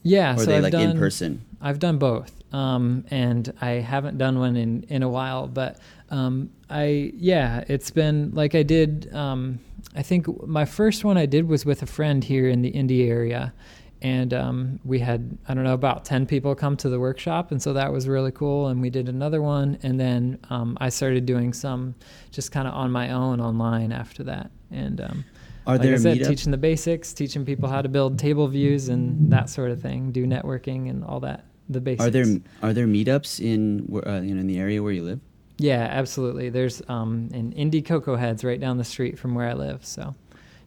[0.03, 0.35] yeah.
[0.35, 1.45] Or so they I've like done, in person?
[1.61, 2.31] I've done both.
[2.53, 5.79] Um, and I haven't done one in, in a while, but
[6.11, 9.59] um, I yeah, it's been like I did um,
[9.95, 13.09] I think my first one I did was with a friend here in the Indy
[13.09, 13.53] area.
[14.01, 17.51] And um, we had, I don't know, about 10 people come to the workshop.
[17.51, 18.67] And so that was really cool.
[18.67, 19.77] And we did another one.
[19.81, 21.95] And then um, I started doing some
[22.31, 24.51] just kind of on my own online after that.
[24.71, 25.25] And um,
[25.65, 26.27] are like there I said, meetup?
[26.27, 30.11] teaching the basics, teaching people how to build table views and that sort of thing,
[30.11, 32.05] do networking and all that, the basics.
[32.05, 32.25] Are there,
[32.61, 35.19] are there meetups in, uh, you know, in the area where you live?
[35.57, 36.49] Yeah, absolutely.
[36.49, 39.85] There's um, an Indy Cocoa Heads right down the street from where I live.
[39.85, 40.15] So,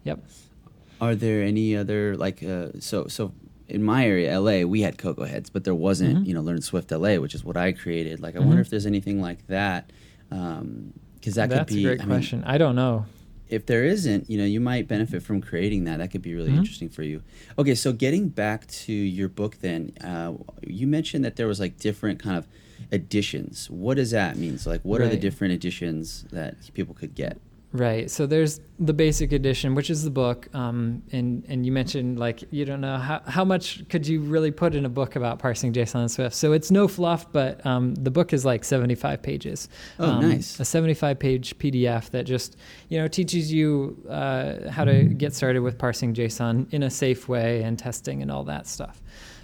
[0.05, 0.25] yep.
[1.01, 3.33] Are there any other like uh, so so
[3.69, 6.25] in my area, LA, we had Cocoa Heads, but there wasn't mm-hmm.
[6.25, 8.21] you know Learn Swift LA, which is what I created.
[8.21, 8.49] Like, I mm-hmm.
[8.49, 9.91] wonder if there's anything like that
[10.29, 10.93] because um,
[11.23, 11.85] that That's could be.
[11.85, 12.45] a great I question.
[12.45, 13.07] I don't know.
[13.49, 15.99] If there isn't, you know, you might benefit from creating that.
[15.99, 16.59] That could be really mm-hmm.
[16.59, 17.23] interesting for you.
[17.59, 20.33] Okay, so getting back to your book, then uh,
[20.67, 22.47] you mentioned that there was like different kind of
[22.93, 23.71] editions.
[23.71, 24.59] What does that mean?
[24.59, 25.07] So, like, what right.
[25.07, 27.39] are the different editions that people could get?
[27.77, 28.11] Right.
[28.11, 32.43] So there's the basic edition, which is the book, um, and and you mentioned like
[32.51, 35.75] you don't know how how much could you really put in a book about parsing
[35.75, 36.35] JSON and Swift.
[36.35, 39.69] So it's no fluff, but um, the book is like 75 pages.
[39.99, 40.59] Oh, um, nice!
[40.59, 42.57] A 75 page PDF that just
[42.89, 47.29] you know teaches you uh, how to get started with parsing JSON in a safe
[47.29, 49.03] way and testing and all that stuff.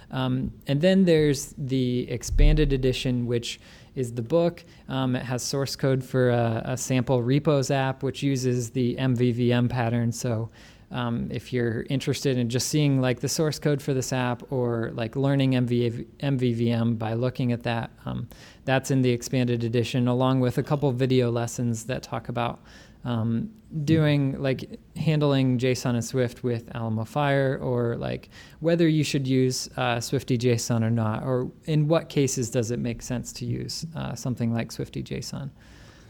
[0.09, 3.59] Um, and then there's the expanded edition, which
[3.95, 4.63] is the book.
[4.89, 9.69] Um, it has source code for a, a, sample repos app, which uses the MVVM
[9.69, 10.11] pattern.
[10.11, 10.49] So
[10.91, 14.91] um, if you're interested in just seeing like the source code for this app or
[14.93, 18.27] like learning MV, MVVM by looking at that, um,
[18.65, 22.59] that's in the expanded edition, along with a couple video lessons that talk about
[23.05, 23.49] um,
[23.83, 28.29] doing like handling JSON and Swift with Alamofire, or like
[28.59, 32.79] whether you should use uh, Swifty JSON or not, or in what cases does it
[32.79, 35.49] make sense to use uh, something like Swifty JSON.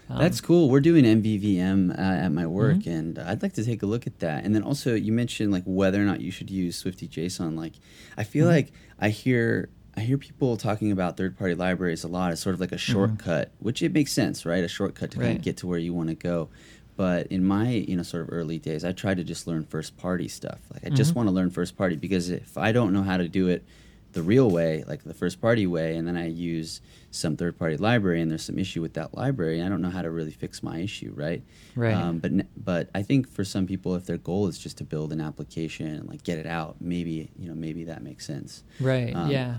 [0.09, 0.69] Um, That's cool.
[0.69, 2.89] We're doing MVVM uh, at my work, mm-hmm.
[2.89, 4.43] and I'd like to take a look at that.
[4.43, 7.57] And then also, you mentioned like whether or not you should use Swifty JSON.
[7.57, 7.73] Like,
[8.17, 8.55] I feel mm-hmm.
[8.55, 12.55] like I hear I hear people talking about third party libraries a lot as sort
[12.55, 12.93] of like a mm-hmm.
[12.93, 13.65] shortcut, mm-hmm.
[13.65, 14.63] which it makes sense, right?
[14.63, 15.25] A shortcut to right.
[15.27, 16.49] kind of get to where you want to go.
[16.95, 19.97] But in my, you know, sort of early days, I tried to just learn first
[19.97, 20.59] party stuff.
[20.71, 20.95] Like I mm-hmm.
[20.95, 23.65] just want to learn first party because if I don't know how to do it
[24.13, 26.81] the real way, like the first party way, and then I use
[27.11, 30.03] some third party library and there's some issue with that library, I don't know how
[30.03, 31.43] to really fix my issue, right?
[31.75, 31.93] Right.
[31.93, 35.11] Um, but but I think for some people, if their goal is just to build
[35.11, 38.63] an application and like get it out, maybe you know maybe that makes sense.
[38.79, 39.15] Right.
[39.15, 39.57] Um, yeah.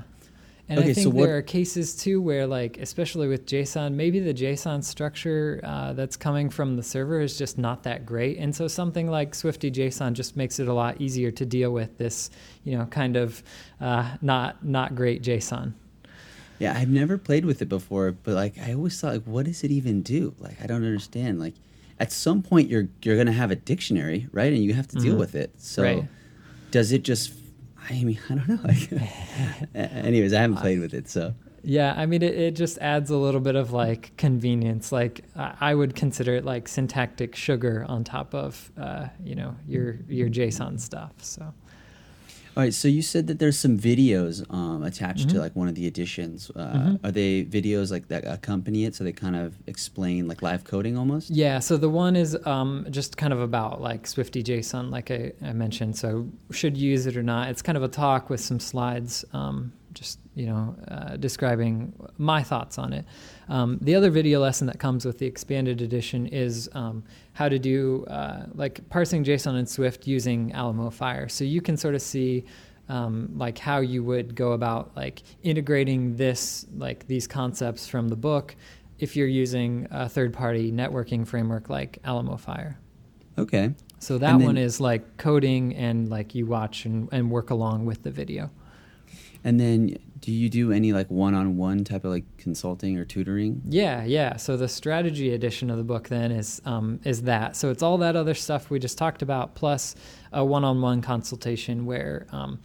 [0.69, 4.19] And okay, I think so there are cases too where, like, especially with JSON, maybe
[4.19, 8.57] the JSON structure uh, that's coming from the server is just not that great, and
[8.57, 12.31] so something like Swifty JSON just makes it a lot easier to deal with this,
[12.65, 13.43] you know, kind of
[13.81, 15.75] uh, not not great JSON.
[16.59, 19.65] Yeah, I've never played with it before, but like, I always thought, like, what does
[19.65, 20.35] it even do?
[20.39, 21.41] Like, I don't understand.
[21.41, 21.55] Like,
[22.01, 25.11] at some point, you're you're gonna have a dictionary, right, and you have to deal
[25.11, 25.21] mm-hmm.
[25.21, 25.53] with it.
[25.59, 26.05] So, right.
[26.71, 27.35] does it just
[27.91, 29.01] I mean, I don't know.
[29.75, 31.35] Anyways, I haven't played with it, so.
[31.63, 34.93] Yeah, I mean, it, it just adds a little bit of like convenience.
[34.93, 39.99] Like I would consider it like syntactic sugar on top of, uh, you know, your
[40.09, 41.13] your JSON stuff.
[41.19, 41.55] So.
[42.57, 45.37] All right, so you said that there's some videos um, attached mm-hmm.
[45.37, 46.53] to like one of the editions.
[46.55, 47.07] Uh, mm-hmm.
[47.07, 50.97] Are they videos like that accompany it, so they kind of explain like live coding
[50.97, 51.31] almost?
[51.31, 51.59] Yeah.
[51.59, 55.53] So the one is um, just kind of about like Swifty JSON, like I, I,
[55.53, 55.97] mentioned.
[55.97, 57.49] So should use it or not?
[57.49, 59.25] It's kind of a talk with some slides.
[59.33, 63.05] Um, just you know uh, describing my thoughts on it.
[63.49, 67.59] Um, the other video lesson that comes with the expanded edition is um, how to
[67.59, 71.31] do uh, like parsing JSON in Swift using Alamofire.
[71.31, 72.45] So you can sort of see
[72.89, 78.17] um, like how you would go about like integrating this like these concepts from the
[78.17, 78.57] book
[78.99, 82.77] if you're using a third-party networking framework like Alamofire.
[83.37, 83.75] Okay.
[83.99, 87.87] So that then, one is like coding and like you watch and, and work along
[87.87, 88.51] with the video.
[89.45, 93.61] And then do you do any like one-on-one type of like consulting or tutoring?
[93.67, 94.37] Yeah, yeah.
[94.37, 97.57] So the strategy edition of the book then is um, is that.
[97.57, 99.95] So it's all that other stuff we just talked about plus
[100.33, 102.59] a one-on-one consultation where um,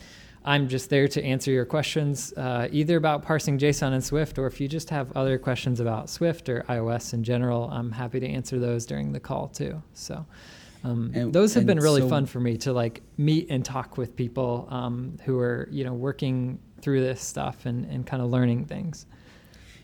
[0.45, 4.47] I'm just there to answer your questions, uh, either about parsing JSON and Swift, or
[4.47, 8.27] if you just have other questions about Swift or iOS in general, I'm happy to
[8.27, 9.81] answer those during the call too.
[9.93, 10.25] So.
[10.81, 13.97] Um, and, those have been really so fun for me to like meet and talk
[13.97, 18.29] with people um, who are you know working through this stuff and, and kind of
[18.29, 19.05] learning things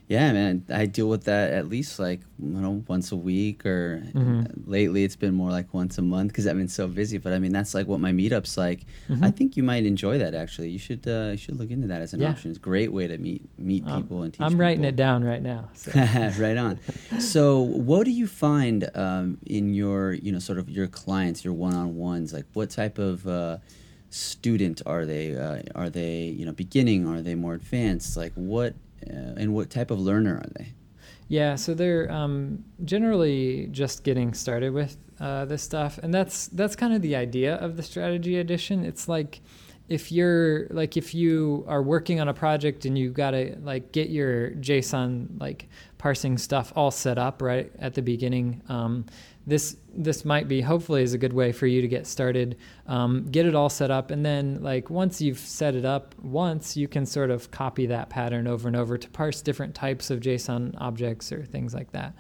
[0.08, 4.04] yeah, man, I deal with that at least like you know once a week, or
[4.14, 4.70] mm-hmm.
[4.70, 7.18] lately it's been more like once a month because I've been so busy.
[7.18, 8.86] But I mean, that's like what my meetup's like.
[9.10, 9.24] Mm-hmm.
[9.24, 10.70] I think you might enjoy that actually.
[10.70, 12.30] You should uh, you should look into that as an yeah.
[12.30, 12.52] option.
[12.52, 14.38] It's a great way to meet meet um, people and teach.
[14.38, 14.46] Them.
[14.46, 14.62] I'm people.
[14.62, 15.70] writing it down right now.
[15.74, 15.92] So.
[16.38, 16.80] right on.
[17.20, 21.56] so, what do you find um, in your you know sort of your clients, your
[21.56, 22.32] one on ones?
[22.32, 23.58] Like, what type of uh,
[24.16, 25.36] student are they?
[25.36, 27.08] Uh, are they you know beginning?
[27.08, 28.16] Are they more advanced?
[28.18, 28.74] Like, what
[29.08, 30.74] uh, and what type of learner are they?
[31.28, 36.76] Yeah, so they're um, generally just getting started with uh, this stuff, and that's that's
[36.76, 38.86] kind of the idea of the strategy edition.
[38.86, 39.42] It's like
[39.88, 43.92] if you're like if you are working on a project and you got to like
[43.92, 48.62] get your JSON like parsing stuff all set up right at the beginning.
[48.70, 49.06] Um,
[49.48, 52.58] this this might be hopefully is a good way for you to get started.
[52.88, 56.76] Um, get it all set up and then like once you've set it up once
[56.76, 60.20] you can sort of copy that pattern over and over to parse different types of
[60.20, 62.14] json objects or things like that.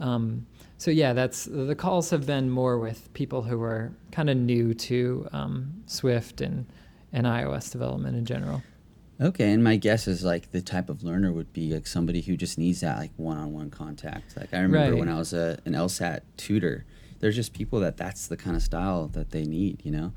[0.00, 0.46] Um,
[0.76, 4.74] so yeah that's the calls have been more with people who are kind of new
[4.74, 6.66] to um, swift and
[7.12, 8.62] and ios development in general
[9.20, 12.36] Okay, and my guess is like the type of learner would be like somebody who
[12.36, 14.36] just needs that like one-on-one contact.
[14.36, 14.98] Like I remember right.
[14.98, 16.84] when I was a, an LSAT tutor,
[17.20, 19.84] there's just people that that's the kind of style that they need.
[19.84, 20.12] You know,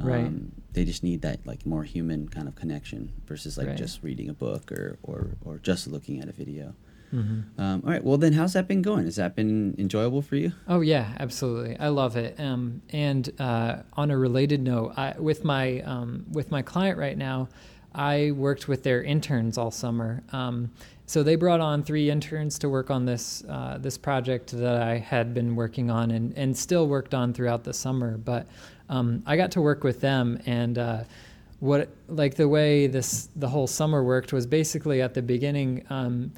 [0.00, 0.32] um, right?
[0.74, 3.76] They just need that like more human kind of connection versus like right.
[3.76, 6.74] just reading a book or or or just looking at a video.
[7.12, 7.60] Mm-hmm.
[7.60, 8.02] Um, all right.
[8.02, 9.04] Well, then, how's that been going?
[9.04, 10.52] Has that been enjoyable for you?
[10.68, 11.78] Oh yeah, absolutely.
[11.78, 12.38] I love it.
[12.38, 17.16] Um, and uh, on a related note, I, with my um, with my client right
[17.16, 17.48] now,
[17.96, 20.22] I worked with their interns all summer.
[20.30, 20.70] Um,
[21.06, 24.98] so they brought on three interns to work on this uh, this project that I
[24.98, 28.18] had been working on and, and still worked on throughout the summer.
[28.18, 28.46] But
[28.88, 31.04] um, I got to work with them and uh,
[31.60, 35.84] what like the way this the whole summer worked was basically at the beginning.
[35.88, 36.32] Um,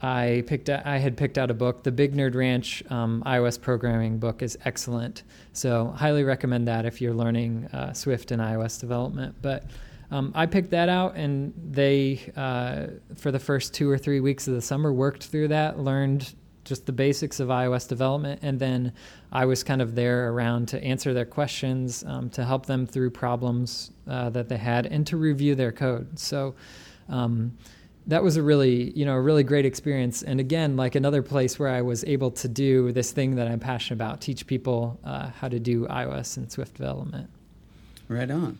[0.00, 1.82] I picked I had picked out a book.
[1.82, 5.22] The Big Nerd Ranch um, iOS programming book is excellent.
[5.52, 9.34] So highly recommend that if you're learning uh, Swift and iOS development.
[9.42, 9.64] But
[10.14, 12.86] um, I picked that out, and they, uh,
[13.16, 16.86] for the first two or three weeks of the summer, worked through that, learned just
[16.86, 18.92] the basics of iOS development, and then
[19.32, 23.10] I was kind of there around to answer their questions, um, to help them through
[23.10, 26.16] problems uh, that they had, and to review their code.
[26.18, 26.54] So.
[27.08, 27.58] Um,
[28.06, 31.58] that was a really you know a really great experience and again like another place
[31.58, 35.30] where i was able to do this thing that i'm passionate about teach people uh,
[35.30, 37.30] how to do ios and swift development
[38.08, 38.58] right on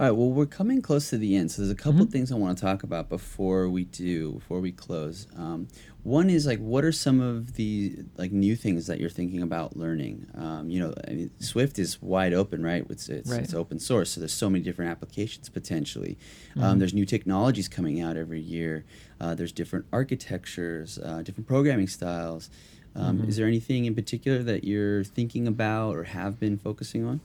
[0.00, 0.12] all right.
[0.12, 2.12] Well, we're coming close to the end, so there's a couple mm-hmm.
[2.12, 5.26] things I want to talk about before we do, before we close.
[5.36, 5.66] Um,
[6.04, 9.76] one is like, what are some of the like new things that you're thinking about
[9.76, 10.28] learning?
[10.36, 12.86] Um, you know, I mean, Swift is wide open, right?
[12.88, 13.40] It's it's, right.
[13.40, 16.16] it's open source, so there's so many different applications potentially.
[16.54, 16.70] Um, mm-hmm.
[16.70, 18.84] Um, there's new technologies coming out every year.
[19.20, 22.50] Uh, there's different architectures, uh, different programming styles.
[22.94, 23.28] Um, mm-hmm.
[23.28, 27.20] Is there anything in particular that you're thinking about or have been focusing on?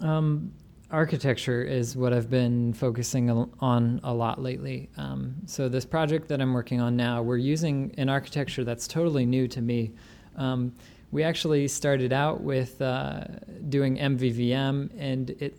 [0.00, 0.52] Um,
[0.90, 3.30] architecture is what I've been focusing
[3.60, 4.88] on a lot lately.
[4.96, 9.26] Um, so this project that I'm working on now, we're using an architecture that's totally
[9.26, 9.92] new to me.
[10.36, 10.72] Um,
[11.10, 13.24] we actually started out with uh,
[13.68, 15.58] doing MVVM, and it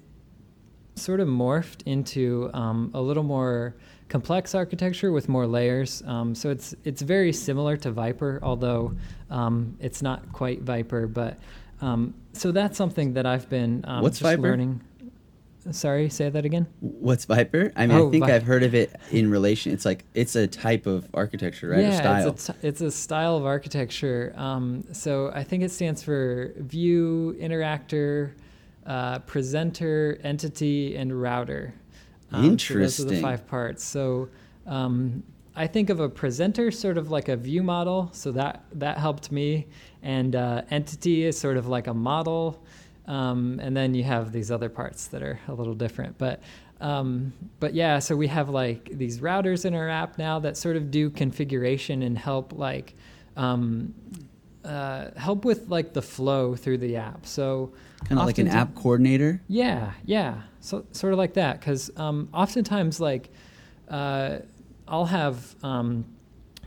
[0.95, 3.75] sort of morphed into um, a little more
[4.09, 6.03] complex architecture with more layers.
[6.05, 8.95] Um, so it's it's very similar to Viper, although
[9.29, 11.37] um, it's not quite Viper, but.
[11.79, 14.41] Um, so that's something that I've been um, What's just Viper?
[14.41, 14.81] learning.
[15.71, 16.67] Sorry, say that again.
[16.79, 17.71] What's Viper?
[17.75, 19.73] I mean, oh, I think Vi- I've heard of it in relation.
[19.73, 21.81] It's like it's a type of architecture, right?
[21.81, 22.29] Yeah, style.
[22.29, 24.33] It's, a t- it's a style of architecture.
[24.37, 28.31] Um, so I think it stands for view, interactor,
[28.85, 31.73] uh, presenter, entity, and router.
[32.31, 32.89] Um, Interesting.
[32.89, 33.83] So those are the five parts.
[33.83, 34.29] So
[34.65, 35.23] um,
[35.55, 38.09] I think of a presenter sort of like a view model.
[38.13, 39.67] So that that helped me,
[40.03, 42.63] and uh, entity is sort of like a model.
[43.07, 46.17] Um, and then you have these other parts that are a little different.
[46.17, 46.41] But
[46.79, 50.75] um, but yeah, so we have like these routers in our app now that sort
[50.75, 52.95] of do configuration and help like
[53.35, 53.93] um,
[54.63, 57.25] uh, help with like the flow through the app.
[57.25, 57.71] So
[58.05, 59.41] kind of like an app coordinator.
[59.47, 61.59] Yeah, yeah, so sort of like that.
[61.59, 63.29] Because um, oftentimes, like
[63.89, 64.39] uh,
[64.87, 66.05] I'll have um,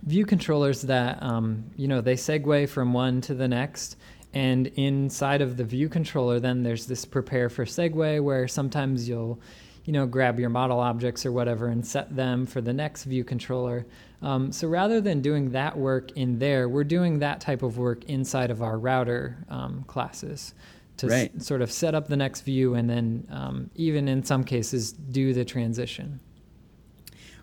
[0.03, 3.97] view controllers that um, you know they segue from one to the next.
[4.33, 9.41] And inside of the view controller, then there's this prepare for segue where sometimes you'll
[9.85, 13.25] you know, grab your model objects or whatever and set them for the next view
[13.25, 13.87] controller.
[14.23, 18.05] Um, so rather than doing that work in there, we're doing that type of work
[18.05, 20.55] inside of our router um, classes
[20.99, 21.33] to right.
[21.35, 24.93] s- sort of set up the next view and then um, even in some cases
[24.93, 26.21] do the transition.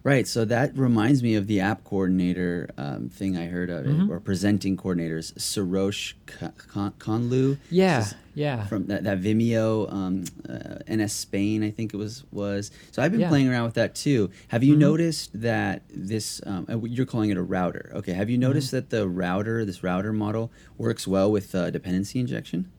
[0.04, 0.28] Right.
[0.28, 4.12] So that reminds me of the app coordinator um, thing I heard of, mm-hmm.
[4.12, 7.58] or presenting coordinators, Soroush Khanlou.
[7.70, 8.06] Yeah.
[8.34, 8.66] Yeah.
[8.66, 12.72] From that, that Vimeo, um, uh, NS Spain, I think it was was.
[12.92, 13.30] So I've been yeah.
[13.30, 14.30] playing around with that too.
[14.50, 14.82] Have you mm-hmm.
[14.82, 16.42] noticed that this?
[16.46, 17.92] Um, uh, you're calling it a router.
[17.96, 18.14] Okay.
[18.14, 18.78] Have you noticed mm-hmm.
[18.78, 22.72] that the router, this router model, works well with uh, dependency injection?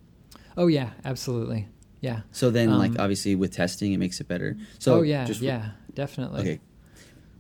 [0.57, 1.69] Oh yeah, absolutely.
[2.01, 2.21] Yeah.
[2.33, 4.57] So then, like um, obviously, with testing, it makes it better.
[4.79, 6.41] So oh yeah, yeah, definitely.
[6.41, 6.61] Okay,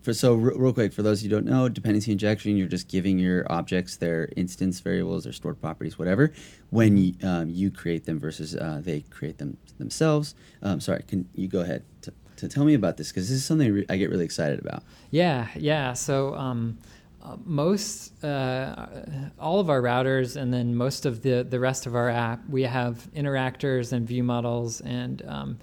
[0.08, 3.18] for, so r- real quick, for those who don't know, dependency injection, you're just giving
[3.18, 6.32] your objects their instance variables or stored properties, whatever,
[6.70, 10.34] when um, you create them versus uh, they create them themselves.
[10.62, 13.44] Um, sorry, can you go ahead to, to tell me about this because this is
[13.44, 14.82] something re- I get really excited about.
[15.10, 15.92] Yeah, yeah.
[15.92, 16.34] So.
[16.34, 16.78] Um,
[17.20, 18.86] uh, most uh,
[19.40, 22.62] all of our routers and then most of the the rest of our app we
[22.62, 25.58] have interactors and view models and um,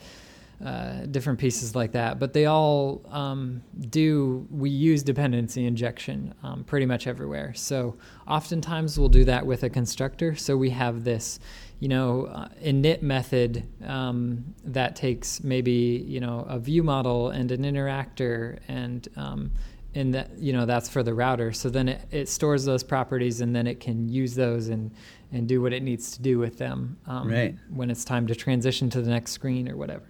[0.63, 2.17] uh, different pieces like that.
[2.17, 7.53] But they all um, do, we use dependency injection um, pretty much everywhere.
[7.53, 10.33] So oftentimes we'll do that with a constructor.
[10.35, 11.39] So we have this,
[11.79, 17.51] you know, uh, init method um, that takes maybe, you know, a view model and
[17.51, 21.51] an interactor and, and um, that, you know, that's for the router.
[21.51, 24.91] So then it, it stores those properties and then it can use those and,
[25.33, 27.55] and do what it needs to do with them um, right.
[27.69, 30.05] when it's time to transition to the next screen or whatever.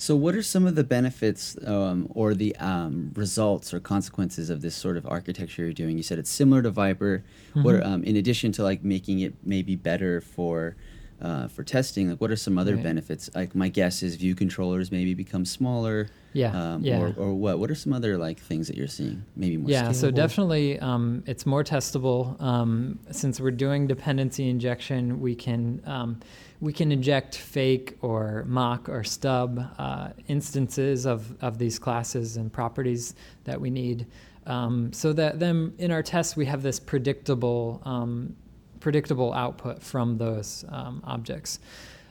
[0.00, 4.62] So, what are some of the benefits um, or the um, results or consequences of
[4.62, 5.98] this sort of architecture you're doing?
[5.98, 7.22] You said it's similar to Viper.
[7.50, 7.62] Mm-hmm.
[7.62, 10.74] What, um, in addition to like making it maybe better for
[11.20, 12.82] uh, for testing, like what are some other right.
[12.82, 13.28] benefits?
[13.34, 16.08] Like my guess is view controllers maybe become smaller.
[16.32, 16.58] Yeah.
[16.58, 16.98] Um, yeah.
[16.98, 17.58] Or, or what?
[17.58, 19.22] What are some other like things that you're seeing?
[19.36, 19.68] Maybe more.
[19.68, 19.90] Yeah.
[19.90, 19.94] Scalable?
[19.96, 22.40] So definitely, um, it's more testable.
[22.40, 26.20] Um, since we're doing dependency injection, we can um,
[26.60, 32.52] we can inject fake or mock or stub uh, instances of, of these classes and
[32.52, 34.06] properties that we need.
[34.46, 38.36] Um, so that then in our tests we have this predictable um,
[38.80, 41.60] predictable output from those um, objects.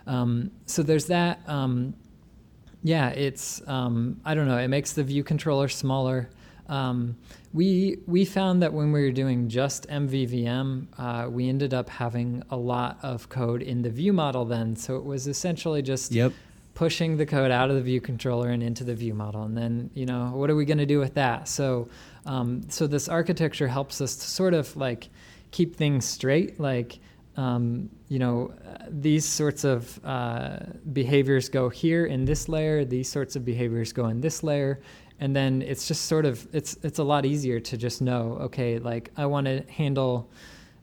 [0.07, 1.41] Um, so there's that.
[1.47, 1.95] Um,
[2.83, 4.57] yeah, it's um, I don't know.
[4.57, 6.29] It makes the view controller smaller.
[6.67, 7.17] Um,
[7.51, 12.43] we we found that when we were doing just MVVM, uh, we ended up having
[12.49, 14.75] a lot of code in the view model then.
[14.75, 16.31] So it was essentially just yep.
[16.75, 19.43] pushing the code out of the view controller and into the view model.
[19.43, 21.47] And then you know what are we going to do with that?
[21.47, 21.89] So
[22.25, 25.09] um, so this architecture helps us to sort of like
[25.51, 26.99] keep things straight, like.
[27.37, 28.53] Um, you know,
[28.89, 30.57] these sorts of uh,
[30.91, 32.83] behaviors go here in this layer.
[32.83, 34.81] These sorts of behaviors go in this layer,
[35.19, 38.79] and then it's just sort of it's it's a lot easier to just know okay
[38.79, 40.29] like i want to handle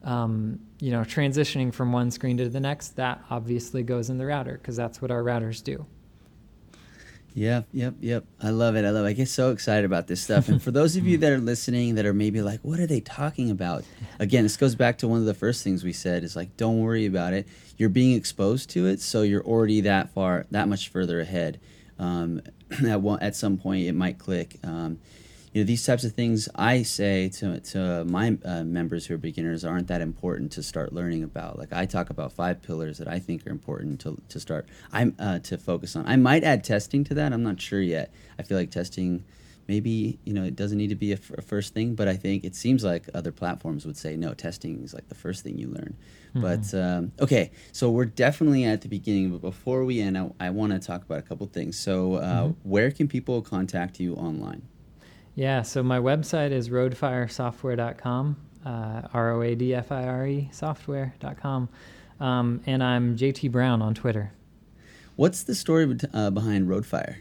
[0.05, 4.27] um, you know transitioning from one screen to the next that obviously goes in the
[4.27, 5.87] router because that's what our routers do
[7.37, 8.25] Yep, yep, yep.
[8.43, 8.87] I love it.
[8.87, 9.09] I love it.
[9.11, 10.49] I get so excited about this stuff.
[10.49, 13.01] And for those of you that are listening that are maybe like, what are they
[13.01, 13.85] talking about?
[14.19, 16.81] Again, this goes back to one of the first things we said is like, don't
[16.81, 17.47] worry about it.
[17.77, 21.61] You're being exposed to it, so you're already that far, that much further ahead.
[21.99, 22.41] Um,
[22.87, 24.59] at one, at some point it might click.
[24.65, 24.99] Um,
[25.53, 29.19] you know, these types of things I say to, to my uh, members who are
[29.19, 31.59] beginners aren't that important to start learning about.
[31.59, 34.69] Like I talk about five pillars that I think are important to, to start.
[34.93, 36.07] I'm uh, to focus on.
[36.07, 37.33] I might add testing to that.
[37.33, 38.13] I'm not sure yet.
[38.39, 39.25] I feel like testing
[39.69, 42.17] maybe you know it doesn't need to be a, f- a first thing but i
[42.17, 45.59] think it seems like other platforms would say no testing is like the first thing
[45.59, 45.97] you learn.
[46.35, 46.41] Mm-hmm.
[46.41, 50.51] but um, okay so we're definitely at the beginning but before we end i, I
[50.51, 51.79] want to talk about a couple things.
[51.79, 52.69] So uh, mm-hmm.
[52.69, 54.63] where can people contact you online?
[55.35, 61.69] Yeah so my website is roadfiresoftware.com uh, r-o-a-d-f-i-r-e software.com
[62.19, 64.33] um, and i'm jt brown on twitter.
[65.17, 67.17] What's the story uh, behind roadfire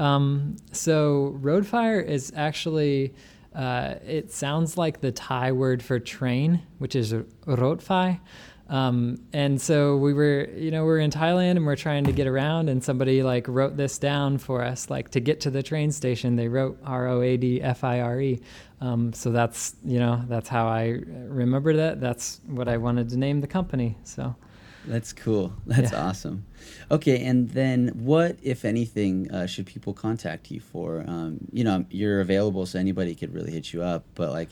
[0.00, 3.14] um, so roadfire is actually
[3.54, 8.20] uh, it sounds like the Thai word for train, which is rotfai.
[8.68, 12.28] Um, and so we were, you know, we're in Thailand and we're trying to get
[12.28, 15.90] around, and somebody like wrote this down for us, like to get to the train
[15.90, 16.36] station.
[16.36, 18.40] They wrote R O A D F I R E.
[18.80, 22.00] Um, so that's, you know, that's how I remember that.
[22.00, 23.98] That's what I wanted to name the company.
[24.04, 24.36] So.
[24.86, 25.52] That's cool.
[25.66, 26.06] That's yeah.
[26.06, 26.46] awesome.
[26.90, 31.04] Okay, and then what, if anything, uh, should people contact you for?
[31.06, 34.04] Um, you know, you're available, so anybody could really hit you up.
[34.14, 34.48] But like,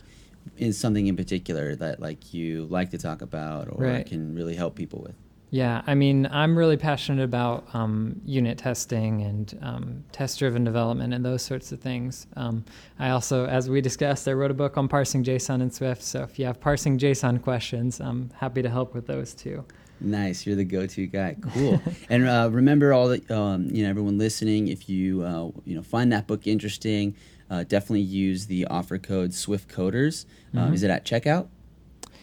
[0.57, 4.07] is something in particular that like you like to talk about or right.
[4.07, 5.15] can really help people with?
[5.51, 11.25] Yeah, I mean, I'm really passionate about um, unit testing and um, test-driven development and
[11.25, 12.27] those sorts of things.
[12.37, 12.67] Um,
[12.99, 16.03] I also, as we discussed, I wrote a book on parsing JSON in Swift.
[16.03, 19.65] So if you have parsing JSON questions, I'm happy to help with those too.
[20.01, 21.37] Nice, you're the go-to guy.
[21.53, 21.83] Cool.
[22.09, 25.83] and uh, remember, all the um, you know, everyone listening, if you uh, you know
[25.83, 27.17] find that book interesting,
[27.51, 30.27] uh, definitely use the offer code Swift Coders.
[30.55, 30.75] Um, mm-hmm.
[30.75, 31.49] is it at checkout?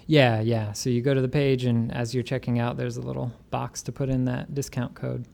[0.08, 0.72] Yeah, yeah.
[0.74, 3.82] So you go to the page, and as you're checking out, there's a little box
[3.84, 5.26] to put in that discount code.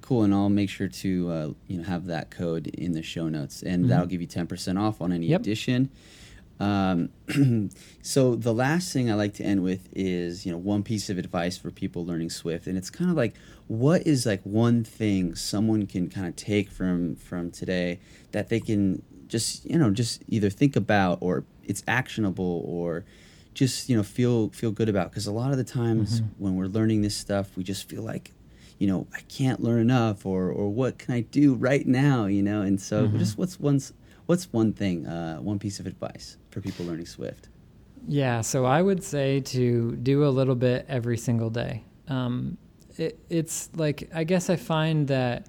[0.00, 3.28] Cool, and I'll make sure to uh, you know have that code in the show
[3.28, 3.90] notes, and mm-hmm.
[3.90, 5.40] that'll give you ten percent off on any yep.
[5.40, 5.90] edition.
[6.60, 7.08] Um,
[8.02, 11.16] so the last thing I like to end with is you know one piece of
[11.16, 13.34] advice for people learning Swift, and it's kind of like
[13.66, 17.98] what is like one thing someone can kind of take from from today
[18.32, 23.04] that they can just you know just either think about or it's actionable or
[23.54, 26.44] just you know feel feel good about because a lot of the times mm-hmm.
[26.44, 28.32] when we're learning this stuff we just feel like
[28.78, 32.42] you know I can't learn enough or or what can I do right now you
[32.42, 33.18] know and so mm-hmm.
[33.18, 33.80] just what's one
[34.30, 37.48] what's one thing uh, one piece of advice for people learning Swift
[38.06, 42.56] yeah so I would say to do a little bit every single day um,
[42.96, 45.46] it, it's like I guess I find that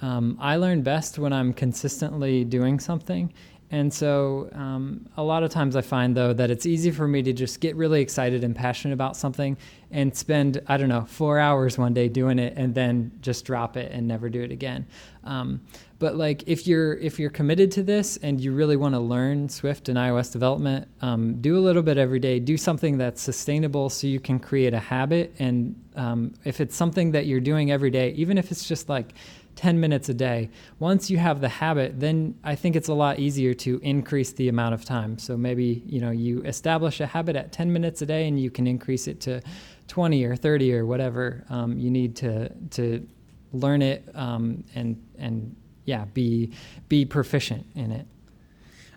[0.00, 3.32] um, I learn best when I'm consistently doing something.
[3.70, 7.22] And so, um, a lot of times I find though that it's easy for me
[7.22, 9.56] to just get really excited and passionate about something
[9.90, 13.76] and spend, I don't know, four hours one day doing it and then just drop
[13.76, 14.86] it and never do it again.
[15.24, 15.62] Um,
[16.04, 19.48] but like if you're if you're committed to this and you really want to learn
[19.48, 22.38] Swift and iOS development, um, do a little bit every day.
[22.38, 25.34] Do something that's sustainable so you can create a habit.
[25.38, 29.14] And um, if it's something that you're doing every day, even if it's just like
[29.56, 30.50] 10 minutes a day.
[30.78, 34.48] Once you have the habit, then I think it's a lot easier to increase the
[34.48, 35.16] amount of time.
[35.16, 38.50] So maybe, you know, you establish a habit at 10 minutes a day and you
[38.50, 39.40] can increase it to
[39.88, 43.06] 20 or 30 or whatever um, you need to to
[43.52, 45.54] learn it um, and and
[45.84, 46.50] yeah, be
[46.88, 48.06] be proficient in it.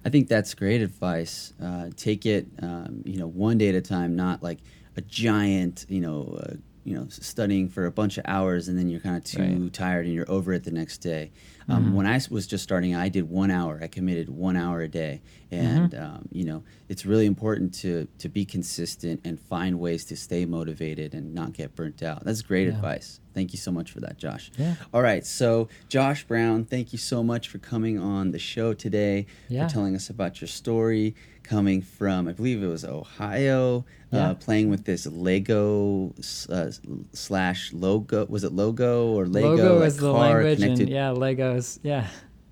[0.06, 1.54] I think that's great advice.
[1.62, 4.60] Uh, take it, um, you know, one day at a time, not like
[4.96, 6.54] a giant, you know, uh,
[6.88, 9.74] you know studying for a bunch of hours and then you're kind of too right.
[9.74, 11.32] tired and you're over it the next day
[11.70, 11.96] um, mm-hmm.
[11.96, 15.22] when i was just starting i did one hour i committed one hour a day
[15.52, 16.04] and mm-hmm.
[16.04, 20.46] um, you know it's really important to to be consistent and find ways to stay
[20.46, 22.74] motivated and not get burnt out that's great yeah.
[22.74, 24.76] advice thank you so much for that josh yeah.
[24.94, 29.26] all right so josh brown thank you so much for coming on the show today
[29.48, 29.68] yeah.
[29.68, 31.16] for telling us about your story
[31.48, 34.30] coming from, I believe it was Ohio, uh, yeah.
[34.30, 36.14] uh, playing with this Lego
[36.50, 36.72] uh,
[37.14, 38.26] slash logo.
[38.26, 39.56] Was it logo or Lego?
[39.56, 40.82] Logo like is the language, connected?
[40.82, 41.12] and yeah,
[41.58, 41.80] Legos.
[41.84, 42.08] Yeah,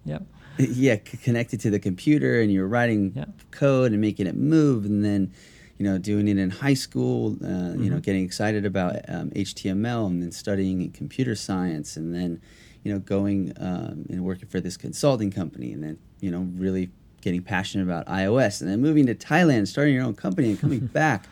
[0.05, 0.23] yep.
[0.57, 3.29] Yeah, c- connected to the computer, and you're writing yep.
[3.51, 5.33] code and making it move, and then
[5.77, 7.83] you know, doing it in high school, uh, mm-hmm.
[7.83, 8.03] you know, mm-hmm.
[8.03, 12.41] getting excited about um, HTML and then studying computer science and then,
[12.83, 16.91] you know, going um, and working for this consulting company and then, you know, really
[17.25, 20.79] getting passionate about iOS, and then moving to Thailand, starting your own company, and coming
[20.93, 21.25] back,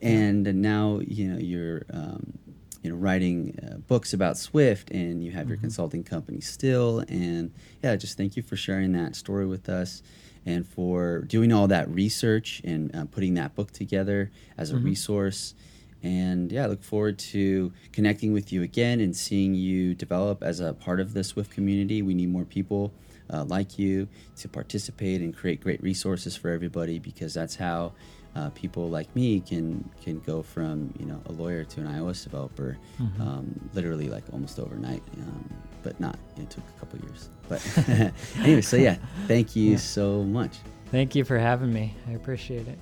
[0.00, 2.38] and now you know you're um,
[2.82, 5.50] you know writing uh, books about Swift, and you have mm-hmm.
[5.50, 7.52] your consulting company still, and
[7.82, 10.02] yeah, just thank you for sharing that story with us.
[10.44, 14.86] And for doing all that research and uh, putting that book together as a mm-hmm.
[14.86, 15.54] resource.
[16.02, 20.58] And yeah, I look forward to connecting with you again and seeing you develop as
[20.58, 22.02] a part of the Swift community.
[22.02, 22.92] We need more people
[23.32, 27.92] uh, like you to participate and create great resources for everybody because that's how
[28.34, 32.24] uh, people like me can can go from you know a lawyer to an iOS
[32.24, 33.22] developer, mm-hmm.
[33.22, 35.02] um, literally like almost overnight.
[35.18, 35.48] Um,
[35.82, 36.18] but not.
[36.36, 37.28] It took a couple years.
[37.48, 37.78] But
[38.38, 38.96] anyway, so yeah,
[39.26, 39.76] thank you yeah.
[39.78, 40.58] so much.
[40.90, 41.94] Thank you for having me.
[42.08, 42.78] I appreciate it.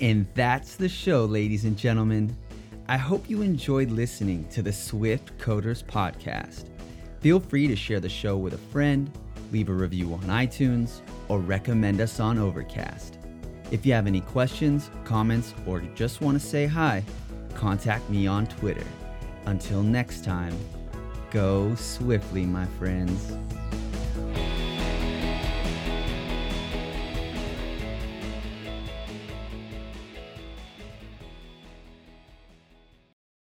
[0.00, 2.36] And that's the show, ladies and gentlemen.
[2.88, 6.66] I hope you enjoyed listening to the Swift Coders podcast.
[7.20, 9.10] Feel free to share the show with a friend,
[9.50, 13.15] leave a review on iTunes, or recommend us on Overcast.
[13.70, 17.02] If you have any questions, comments, or just want to say hi,
[17.54, 18.86] contact me on Twitter.
[19.46, 20.56] Until next time,
[21.30, 23.36] go swiftly, my friends.